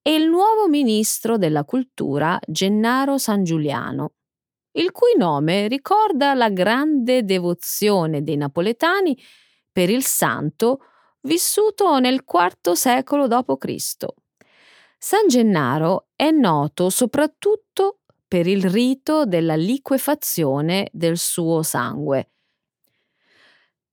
e 0.00 0.14
il 0.14 0.26
nuovo 0.30 0.66
ministro 0.66 1.36
della 1.36 1.64
cultura 1.64 2.40
Gennaro 2.46 3.18
San 3.18 3.44
Giuliano, 3.44 4.14
il 4.78 4.92
cui 4.92 5.12
nome 5.14 5.68
ricorda 5.68 6.32
la 6.32 6.48
grande 6.48 7.22
devozione 7.22 8.22
dei 8.22 8.38
napoletani 8.38 9.14
per 9.70 9.90
il 9.90 10.02
santo 10.02 10.78
vissuto 11.24 11.98
nel 11.98 12.24
IV 12.26 12.72
secolo 12.72 13.28
d.C. 13.28 14.06
San 14.96 15.28
Gennaro 15.28 16.06
è 16.16 16.30
noto 16.30 16.88
soprattutto 16.88 17.98
per 18.26 18.46
il 18.46 18.64
rito 18.64 19.26
della 19.26 19.54
liquefazione 19.54 20.88
del 20.92 21.18
suo 21.18 21.62
sangue. 21.62 22.30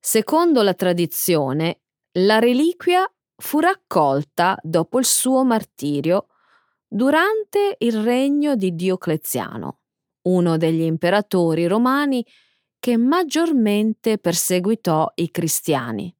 Secondo 0.06 0.64
la 0.64 0.74
tradizione, 0.74 1.84
la 2.18 2.38
reliquia 2.38 3.10
fu 3.38 3.60
raccolta 3.60 4.60
dopo 4.62 5.00
il 5.00 5.06
suo 5.06 5.46
martirio 5.46 6.28
durante 6.86 7.78
il 7.80 8.04
regno 8.04 8.58
di 8.58 8.76
Diocleziano, 8.76 9.80
uno 10.24 10.58
degli 10.58 10.82
imperatori 10.82 11.68
romani 11.68 12.24
che 12.80 12.98
maggiormente 12.98 14.18
perseguitò 14.18 15.10
i 15.16 15.32
cristiani. 15.32 16.14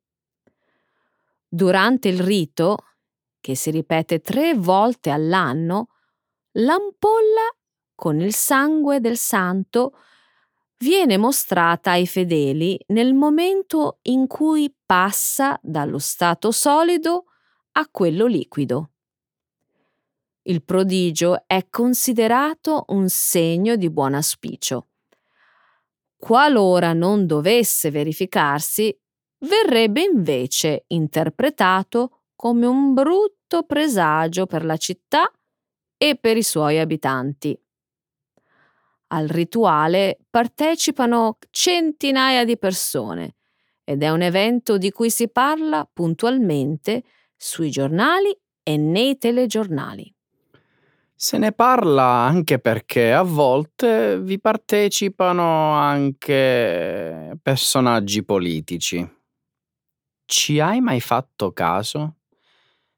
Durante 1.46 2.08
il 2.08 2.22
rito, 2.22 2.78
che 3.42 3.54
si 3.54 3.70
ripete 3.70 4.22
tre 4.22 4.54
volte 4.54 5.10
all'anno, 5.10 5.90
l'ampolla 6.54 7.54
con 7.94 8.22
il 8.22 8.34
sangue 8.34 9.02
del 9.02 9.18
santo 9.18 9.98
viene 10.84 11.16
mostrata 11.16 11.92
ai 11.92 12.06
fedeli 12.06 12.78
nel 12.88 13.14
momento 13.14 14.00
in 14.04 14.28
cui 14.28 14.76
passa 14.86 15.58
dallo 15.64 15.98
stato 15.98 16.52
solido 16.52 17.24
a 17.74 17.88
quello 17.90 18.26
liquido. 18.26 18.90
Il 20.42 20.62
prodigio 20.62 21.48
è 21.48 21.68
considerato 21.70 22.84
un 22.90 23.08
segno 23.08 23.78
di 23.78 23.90
buon 23.90 24.14
auspicio. 24.14 24.90
Qualora 26.18 26.92
non 26.92 27.26
dovesse 27.26 27.90
verificarsi, 27.90 28.94
verrebbe 29.40 30.02
invece 30.04 30.84
interpretato 30.88 32.24
come 32.36 32.66
un 32.66 32.94
brutto 32.94 33.64
presagio 33.64 34.46
per 34.48 34.66
la 34.66 34.76
città 34.76 35.32
e 35.98 36.18
per 36.18 36.36
i 36.36 36.44
suoi 36.44 36.78
abitanti. 36.80 37.58
Al 39.14 39.28
rituale 39.28 40.18
partecipano 40.28 41.38
centinaia 41.52 42.46
di 42.46 42.58
persone 42.58 43.36
ed 43.84 44.02
è 44.02 44.10
un 44.10 44.24
evento 44.24 44.80
di 44.80 44.90
cui 44.90 45.12
si 45.12 45.30
parla 45.30 45.88
puntualmente 45.92 47.04
sui 47.38 47.70
giornali 47.70 48.36
e 48.64 48.76
nei 48.76 49.20
telegiornali. 49.20 50.12
Se 51.14 51.38
ne 51.38 51.52
parla 51.52 52.04
anche 52.04 52.58
perché 52.58 53.14
a 53.14 53.22
volte 53.22 54.20
vi 54.20 54.40
partecipano 54.40 55.74
anche 55.74 57.38
personaggi 57.40 58.24
politici. 58.24 59.08
Ci 60.26 60.60
hai 60.60 60.82
mai 60.82 61.02
fatto 61.02 61.52
caso? 61.52 62.16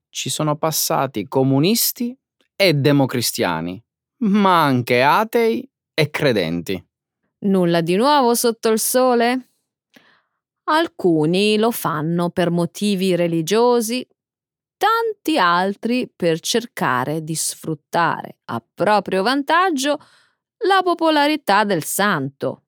Ci 0.10 0.30
sono 0.30 0.56
passati 0.56 1.28
comunisti 1.28 2.18
e 2.56 2.74
democristiani, 2.74 3.84
ma 4.20 4.64
anche 4.64 5.04
atei 5.04 5.70
e 5.96 6.10
credenti. 6.12 6.86
Nulla 7.40 7.82
di 7.82 7.96
nuovo 7.96 8.36
sotto 8.36 8.70
il 8.70 8.80
sole? 8.80 9.54
Alcuni 10.66 11.58
lo 11.58 11.72
fanno 11.72 12.30
per 12.30 12.52
motivi 12.52 13.16
religiosi, 13.16 14.06
tanti 14.78 15.38
altri 15.38 16.12
per 16.14 16.40
cercare 16.40 17.24
di 17.24 17.36
sfruttare 17.36 18.40
a 18.46 18.64
proprio 18.74 19.24
vantaggio 19.24 19.98
la 20.66 20.82
popolarità 20.84 21.64
del 21.64 21.84
santo. 21.84 22.64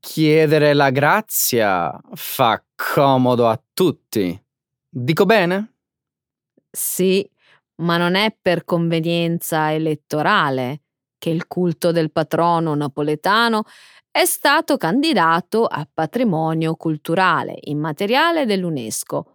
Chiedere 0.00 0.72
la 0.72 0.90
grazia 0.90 1.96
fa 2.14 2.62
comodo 2.74 3.46
a 3.48 3.62
tutti. 3.72 4.42
Dico 4.88 5.24
bene? 5.24 5.74
Sì, 6.70 7.28
ma 7.76 7.98
non 7.98 8.14
è 8.14 8.34
per 8.40 8.64
convenienza 8.64 9.72
elettorale 9.72 10.81
che 11.22 11.30
il 11.30 11.46
culto 11.46 11.92
del 11.92 12.10
patrono 12.10 12.74
napoletano 12.74 13.62
è 14.10 14.24
stato 14.24 14.76
candidato 14.76 15.66
a 15.66 15.86
patrimonio 15.88 16.74
culturale 16.74 17.54
immateriale 17.60 18.44
dell'UNESCO, 18.44 19.26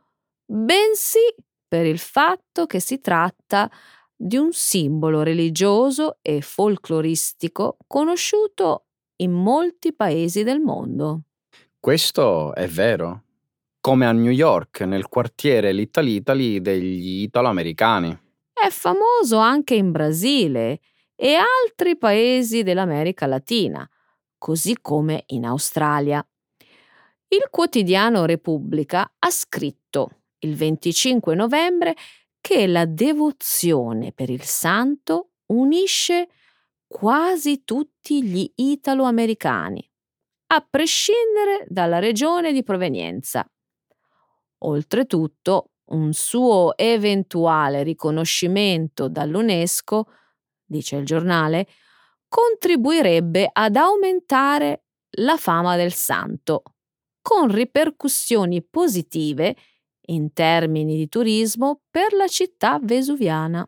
bensì 0.44 1.34
per 1.66 1.86
il 1.86 1.98
fatto 1.98 2.66
che 2.66 2.82
si 2.82 3.00
tratta 3.00 3.72
di 4.14 4.36
un 4.36 4.52
simbolo 4.52 5.22
religioso 5.22 6.18
e 6.22 6.42
folcloristico 6.42 7.78
conosciuto 7.88 8.88
in 9.22 9.32
molti 9.32 9.94
paesi 9.94 10.44
del 10.44 10.60
mondo. 10.60 11.22
Questo 11.80 12.54
è 12.54 12.68
vero. 12.68 13.24
Come 13.80 14.06
a 14.06 14.12
New 14.12 14.32
York, 14.32 14.82
nel 14.82 15.08
quartiere 15.08 15.72
Little 15.72 16.10
Italy 16.10 16.60
degli 16.60 17.22
italo-americani. 17.22 18.10
È 18.52 18.68
famoso 18.72 19.38
anche 19.38 19.76
in 19.76 19.92
Brasile 19.92 20.82
e 21.20 21.34
altri 21.34 21.98
paesi 21.98 22.62
dell'America 22.62 23.26
Latina, 23.26 23.90
così 24.38 24.78
come 24.80 25.24
in 25.28 25.46
Australia. 25.46 26.26
Il 27.30 27.48
quotidiano 27.50 28.26
Repubblica 28.26 29.16
ha 29.18 29.30
scritto 29.32 30.22
il 30.40 30.56
25 30.56 31.34
novembre 31.34 31.96
che 32.40 32.68
la 32.68 32.86
devozione 32.86 34.14
per 34.14 34.30
il 34.30 34.44
santo 34.44 35.32
unisce 35.48 36.30
quasi 36.88 37.64
tutti 37.66 38.24
gli 38.24 38.50
italo-americani, 38.56 39.86
a 40.54 40.66
prescindere 40.70 41.66
dalla 41.68 42.00
regione 42.00 42.54
di 42.54 42.64
provenienza. 42.64 43.46
Oltretutto, 44.60 45.72
un 45.88 46.14
suo 46.14 46.78
eventuale 46.78 47.84
riconoscimento 47.84 49.10
dall'UNESCO, 49.10 50.08
dice 50.68 50.98
il 50.98 51.06
giornale, 51.06 51.68
contribuirebbe 52.28 53.50
ad 53.52 53.76
aumentare 53.76 54.84
la 55.20 55.38
fama 55.38 55.76
del 55.76 55.94
santo, 55.94 56.64
con 57.22 57.52
ripercussioni 57.52 58.62
positive 58.64 59.56
in 60.10 60.34
termini 60.34 60.96
di 60.96 61.08
turismo 61.08 61.82
per 61.90 62.14
la 62.14 62.28
città 62.28 62.80
vesuviana. 62.82 63.68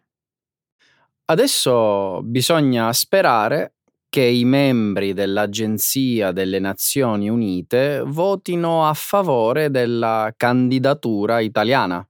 Adesso 1.25 2.21
bisogna 2.23 2.91
sperare 2.93 3.75
che 4.09 4.23
i 4.23 4.43
membri 4.45 5.13
dell'Agenzia 5.13 6.31
delle 6.31 6.57
Nazioni 6.59 7.29
Unite 7.29 8.01
votino 8.03 8.87
a 8.87 8.93
favore 8.95 9.69
della 9.69 10.33
candidatura 10.35 11.39
italiana. 11.39 12.03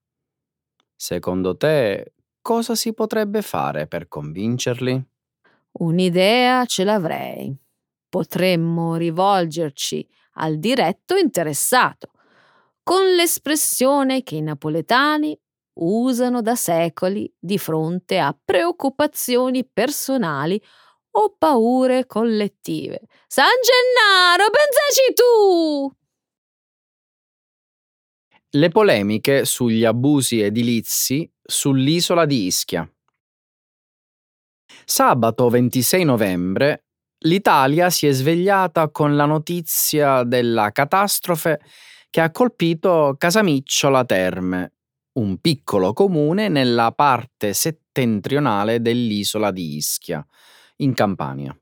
Secondo 0.96 1.58
te 1.58 2.14
cosa 2.42 2.76
si 2.76 2.94
potrebbe 2.94 3.42
fare 3.42 3.88
per 3.88 4.08
convincerli? 4.08 5.04
Un'idea 5.80 6.66
ce 6.66 6.84
l'avrei. 6.84 7.56
Potremmo 8.10 8.96
rivolgerci 8.96 10.08
al 10.34 10.58
diretto 10.58 11.16
interessato, 11.16 12.12
con 12.84 13.04
l'espressione 13.14 14.24
che 14.24 14.36
i 14.36 14.42
napoletani 14.42 15.38
usano 15.82 16.42
da 16.42 16.56
secoli 16.56 17.32
di 17.38 17.58
fronte 17.58 18.18
a 18.20 18.36
preoccupazioni 18.44 19.66
personali 19.66 20.62
o 21.12 21.36
paure 21.38 22.06
collettive. 22.06 23.02
San 23.28 23.48
Gennaro, 23.62 24.50
pensaci 24.50 25.14
tu! 25.14 25.99
Le 28.52 28.70
polemiche 28.70 29.46
sugli 29.46 29.86
abusi 29.86 30.42
edilizi 30.42 31.32
sull'isola 31.40 32.26
di 32.26 32.48
Ischia. 32.48 32.92
Sabato 34.86 35.50
26 35.50 36.04
novembre 36.04 36.86
l'Italia 37.26 37.92
si 37.92 38.08
è 38.08 38.12
svegliata 38.12 38.90
con 38.90 39.16
la 39.16 39.26
notizia 39.26 40.24
della 40.24 40.72
catastrofe 40.72 41.60
che 42.10 42.22
ha 42.22 42.32
colpito 42.32 43.14
Casamicciola 43.20 44.04
Terme, 44.04 44.74
un 45.20 45.38
piccolo 45.38 45.94
comune 45.94 46.48
nella 46.48 46.92
parte 46.92 47.54
settentrionale 47.54 48.82
dell'isola 48.82 49.52
di 49.52 49.76
Ischia, 49.76 50.26
in 50.78 50.96
Campania. 50.96 51.56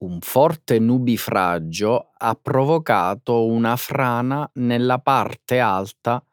Un 0.00 0.20
forte 0.20 0.78
nubifragio 0.78 2.12
ha 2.16 2.34
provocato 2.34 3.44
una 3.44 3.76
frana 3.76 4.50
nella 4.54 4.98
parte 4.98 5.60
alta 5.60 6.24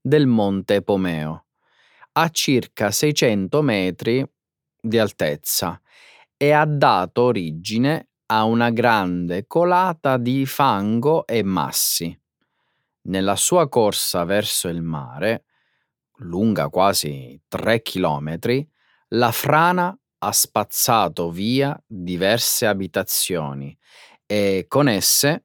del 0.00 0.26
monte 0.26 0.80
Pomeo, 0.80 1.44
a 2.12 2.30
circa 2.30 2.90
600 2.90 3.60
metri 3.60 4.26
di 4.80 4.98
altezza, 4.98 5.78
e 6.34 6.52
ha 6.52 6.64
dato 6.64 7.24
origine 7.24 8.08
a 8.24 8.44
una 8.44 8.70
grande 8.70 9.46
colata 9.46 10.16
di 10.16 10.46
fango 10.46 11.26
e 11.26 11.42
massi. 11.42 12.18
Nella 13.02 13.36
sua 13.36 13.68
corsa 13.68 14.24
verso 14.24 14.68
il 14.68 14.80
mare, 14.80 15.44
lunga 16.20 16.70
quasi 16.70 17.38
3 17.48 17.82
chilometri, 17.82 18.66
la 19.08 19.30
frana 19.30 19.94
ha 20.22 20.32
spazzato 20.32 21.30
via 21.30 21.78
diverse 21.86 22.66
abitazioni 22.66 23.76
e 24.26 24.66
con 24.68 24.88
esse 24.88 25.44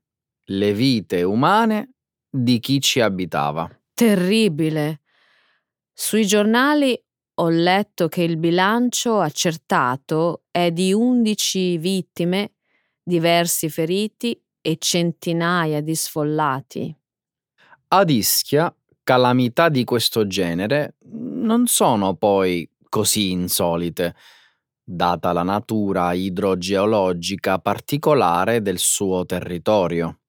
le 0.50 0.74
vite 0.74 1.24
umane 1.24 1.94
di 2.30 2.60
chi 2.60 2.82
ci 2.82 3.00
abitava. 3.00 3.70
Terribile. 3.94 5.02
Sui 5.94 6.26
giornali 6.26 7.02
ho 7.38 7.50
letto 7.50 8.08
che 8.08 8.24
il 8.24 8.38
bilancio 8.38 9.20
accertato 9.20 10.44
è 10.52 10.72
di 10.72 10.94
11 10.94 11.78
vittime, 11.78 12.56
diversi 13.02 13.70
feriti 13.70 14.40
e 14.62 14.78
centinaia 14.78 15.82
di 15.82 15.96
sfollati. 15.96 16.96
Ad 17.88 18.10
Ischia, 18.10 18.76
calamità 19.04 19.70
di 19.70 19.84
questo 19.84 20.28
genere 20.28 20.96
non 21.12 21.68
sono 21.68 22.16
poi 22.16 22.70
così 22.90 23.32
insolite, 23.32 24.16
data 24.88 25.34
la 25.34 25.42
natura 25.42 26.14
idrogeologica 26.14 27.58
particolare 27.58 28.62
del 28.62 28.78
suo 28.78 29.26
territorio. 29.26 30.20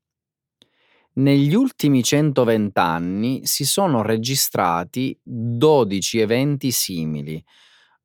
Negli 1.16 1.55
ultimi 1.55 2.03
120 2.03 2.79
anni 2.79 3.40
si 3.45 3.64
sono 3.66 4.03
registrati 4.03 5.19
12 5.23 6.19
eventi 6.21 6.71
simili, 6.71 7.42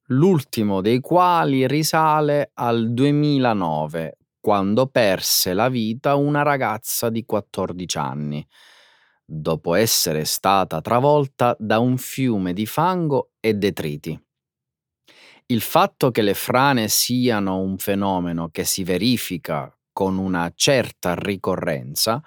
l'ultimo 0.07 0.81
dei 0.81 0.99
quali 0.99 1.67
risale 1.67 2.51
al 2.55 2.93
2009, 2.93 4.17
quando 4.39 4.87
perse 4.87 5.53
la 5.53 5.69
vita 5.69 6.15
una 6.15 6.41
ragazza 6.41 7.09
di 7.09 7.23
14 7.25 7.97
anni, 7.97 8.45
dopo 9.25 9.75
essere 9.75 10.25
stata 10.25 10.81
travolta 10.81 11.55
da 11.59 11.79
un 11.79 11.97
fiume 11.97 12.53
di 12.53 12.65
fango 12.65 13.31
e 13.39 13.53
detriti. 13.53 14.19
Il 15.51 15.59
fatto 15.59 16.11
che 16.11 16.21
le 16.21 16.33
frane 16.33 16.87
siano 16.87 17.59
un 17.59 17.77
fenomeno 17.77 18.47
che 18.51 18.63
si 18.63 18.85
verifica 18.85 19.69
con 19.91 20.17
una 20.17 20.49
certa 20.55 21.13
ricorrenza 21.13 22.23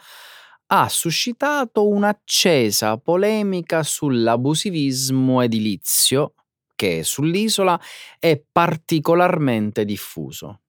ha 0.66 0.88
suscitato 0.90 1.88
un'accesa 1.88 2.98
polemica 2.98 3.82
sull'abusivismo 3.82 5.40
edilizio 5.40 6.34
che 6.74 7.02
sull'isola 7.02 7.80
è 8.18 8.42
particolarmente 8.52 9.86
diffuso. 9.86 10.60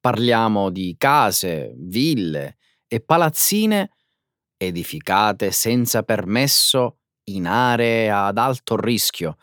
Parliamo 0.00 0.70
di 0.70 0.94
case, 0.96 1.74
ville 1.76 2.56
e 2.86 3.00
palazzine 3.00 3.90
edificate 4.56 5.50
senza 5.50 6.02
permesso 6.04 7.00
in 7.24 7.46
aree 7.46 8.10
ad 8.10 8.38
alto 8.38 8.80
rischio, 8.80 9.36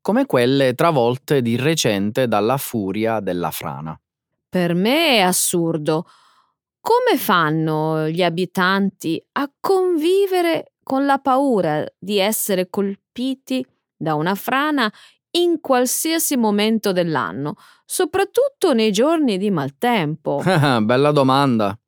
come 0.00 0.26
quelle 0.26 0.74
travolte 0.74 1.42
di 1.42 1.56
recente 1.56 2.26
dalla 2.26 2.56
furia 2.56 3.20
della 3.20 3.50
frana. 3.50 3.98
Per 4.48 4.74
me 4.74 5.16
è 5.16 5.20
assurdo. 5.20 6.06
Come 6.80 7.18
fanno 7.18 8.08
gli 8.08 8.22
abitanti 8.22 9.22
a 9.32 9.50
convivere 9.60 10.72
con 10.82 11.04
la 11.04 11.18
paura 11.18 11.84
di 11.98 12.18
essere 12.18 12.68
colpiti 12.70 13.64
da 13.94 14.14
una 14.14 14.34
frana 14.34 14.90
in 15.32 15.60
qualsiasi 15.60 16.36
momento 16.36 16.92
dell'anno, 16.92 17.54
soprattutto 17.84 18.72
nei 18.72 18.90
giorni 18.90 19.38
di 19.38 19.50
maltempo? 19.50 20.42
Bella 20.82 21.12
domanda. 21.12 21.78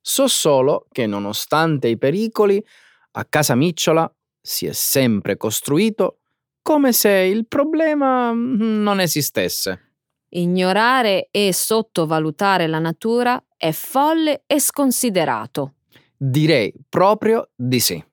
So 0.00 0.28
solo 0.28 0.86
che 0.92 1.06
nonostante 1.06 1.88
i 1.88 1.98
pericoli, 1.98 2.64
a 3.12 3.24
casa 3.24 3.56
Micciola 3.56 4.08
si 4.40 4.66
è 4.66 4.72
sempre 4.72 5.36
costruito 5.36 6.18
come 6.66 6.92
se 6.92 7.10
il 7.10 7.46
problema 7.46 8.32
mm, 8.32 8.82
non 8.82 8.98
esistesse. 8.98 9.92
Ignorare 10.30 11.28
e 11.30 11.52
sottovalutare 11.52 12.66
la 12.66 12.80
natura 12.80 13.40
è 13.56 13.70
folle 13.70 14.42
e 14.48 14.58
sconsiderato. 14.58 15.74
Direi 16.16 16.74
proprio 16.88 17.50
di 17.54 17.78
sì. 17.78 18.04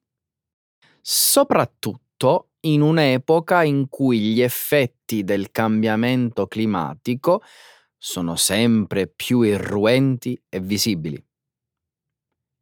Soprattutto 1.01 2.49
in 2.67 2.81
un'epoca 2.81 3.63
in 3.63 3.89
cui 3.89 4.19
gli 4.19 4.41
effetti 4.41 5.23
del 5.23 5.49
cambiamento 5.49 6.45
climatico 6.45 7.41
sono 7.97 8.35
sempre 8.35 9.07
più 9.07 9.41
irruenti 9.41 10.39
e 10.47 10.59
visibili. 10.59 11.19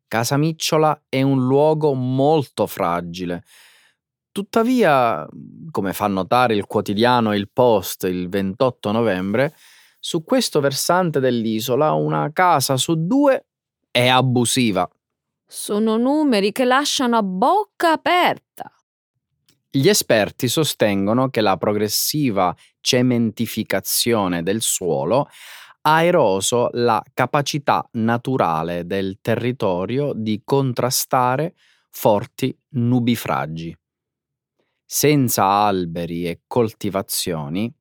Casa 0.07 0.37
Micciola 0.37 1.03
è 1.09 1.21
un 1.21 1.45
luogo 1.45 1.93
molto 1.93 2.65
fragile 2.65 3.43
Tuttavia, 4.33 5.27
come 5.71 5.91
fa 5.91 6.07
notare 6.07 6.55
il 6.55 6.65
quotidiano 6.65 7.35
Il 7.35 7.49
Post 7.51 8.03
il 8.05 8.29
28 8.29 8.93
novembre, 8.93 9.53
su 9.99 10.23
questo 10.23 10.61
versante 10.61 11.19
dell'isola 11.19 11.91
una 11.91 12.31
casa 12.31 12.77
su 12.77 12.95
due 13.05 13.47
è 13.91 14.07
abusiva. 14.07 14.89
Sono 15.45 15.97
numeri 15.97 16.53
che 16.53 16.63
lasciano 16.63 17.17
a 17.17 17.23
bocca 17.23 17.91
aperta. 17.91 18.71
Gli 19.69 19.89
esperti 19.89 20.47
sostengono 20.47 21.29
che 21.29 21.41
la 21.41 21.57
progressiva 21.57 22.55
cementificazione 22.79 24.43
del 24.43 24.61
suolo 24.61 25.27
ha 25.81 26.03
eroso 26.03 26.69
la 26.71 27.03
capacità 27.13 27.85
naturale 27.93 28.85
del 28.85 29.19
territorio 29.19 30.13
di 30.15 30.41
contrastare 30.45 31.53
forti 31.89 32.57
nubifragi 32.69 33.77
senza 34.93 35.45
alberi 35.45 36.27
e 36.27 36.41
coltivazioni, 36.47 37.73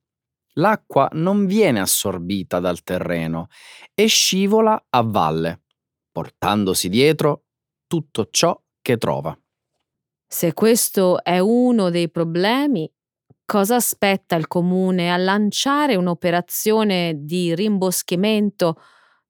l'acqua 0.52 1.08
non 1.14 1.44
viene 1.46 1.80
assorbita 1.80 2.60
dal 2.60 2.84
terreno 2.84 3.48
e 3.94 4.06
scivola 4.06 4.86
a 4.88 5.02
valle, 5.02 5.62
portandosi 6.12 6.88
dietro 6.88 7.46
tutto 7.88 8.28
ciò 8.30 8.56
che 8.80 8.96
trova. 8.96 9.36
Se 10.24 10.52
questo 10.54 11.24
è 11.24 11.40
uno 11.40 11.90
dei 11.90 12.08
problemi, 12.08 12.88
cosa 13.44 13.74
aspetta 13.74 14.36
il 14.36 14.46
comune 14.46 15.12
a 15.12 15.16
lanciare 15.16 15.96
un'operazione 15.96 17.14
di 17.24 17.56
rimboschimento 17.56 18.76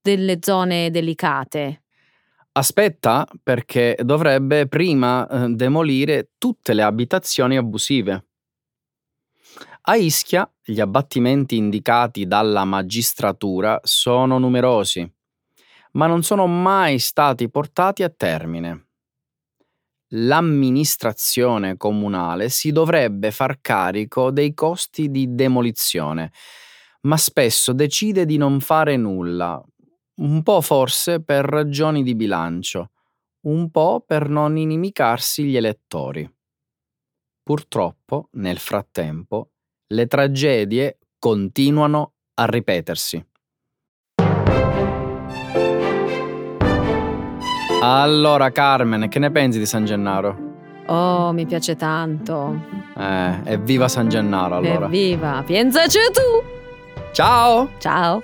delle 0.03 0.37
zone 0.43 0.91
delicate? 0.91 1.85
Aspetta 2.53 3.27
perché 3.43 3.97
dovrebbe 4.03 4.67
prima 4.67 5.27
eh, 5.29 5.49
demolire 5.51 6.31
tutte 6.37 6.75
le 6.75 6.83
abitazioni 6.83 7.57
abusive. 7.57 8.25
A 9.83 9.97
Ischia 9.97 10.51
gli 10.63 10.81
abbattimenti 10.81 11.57
indicati 11.57 12.27
dalla 12.27 12.65
magistratura 12.65 13.81
sono 13.85 14.39
numerosi, 14.39 15.09
ma 15.93 16.07
non 16.07 16.23
sono 16.23 16.47
mai 16.47 16.99
stati 16.99 17.49
portati 17.49 18.03
a 18.03 18.11
termine. 18.11 18.87
L'amministrazione 20.15 21.77
comunale 21.77 22.49
si 22.49 22.73
dovrebbe 22.73 23.31
far 23.31 23.61
carico 23.61 24.33
dei 24.33 24.55
costi 24.55 25.09
di 25.09 25.35
demolizione, 25.37 26.33
ma 27.03 27.17
spesso 27.17 27.73
decide 27.73 28.27
di 28.27 28.37
non 28.37 28.59
fare 28.59 28.97
nulla, 28.97 29.65
un 30.21 30.43
po' 30.43 30.61
forse 30.61 31.23
per 31.23 31.45
ragioni 31.45 32.03
di 32.03 32.15
bilancio, 32.15 32.91
un 33.47 33.71
po' 33.71 34.03
per 34.07 34.29
non 34.29 34.57
inimicarsi 34.57 35.45
gli 35.45 35.57
elettori. 35.57 36.31
Purtroppo, 37.43 38.29
nel 38.33 38.59
frattempo, 38.59 39.51
le 39.89 40.07
tragedie 40.07 40.99
continuano 41.19 42.13
a 42.35 42.45
ripetersi. 42.45 43.27
Allora, 47.83 48.51
Carmen, 48.51 49.09
che 49.09 49.19
ne 49.19 49.31
pensi 49.31 49.59
di 49.59 49.65
San 49.65 49.87
Gennaro? 49.87 50.49
Oh, 50.87 51.33
mi 51.33 51.47
piace 51.47 51.77
tanto. 51.77 52.63
Eh, 52.95 53.41
evviva 53.45 53.89
San 53.89 54.09
Gennaro 54.09 54.57
allora. 54.57 54.85
Evviva, 54.87 55.43
pensaci 55.47 55.99
tu! 56.13 57.09
Ciao! 57.13 57.71
Ciao! 57.79 58.23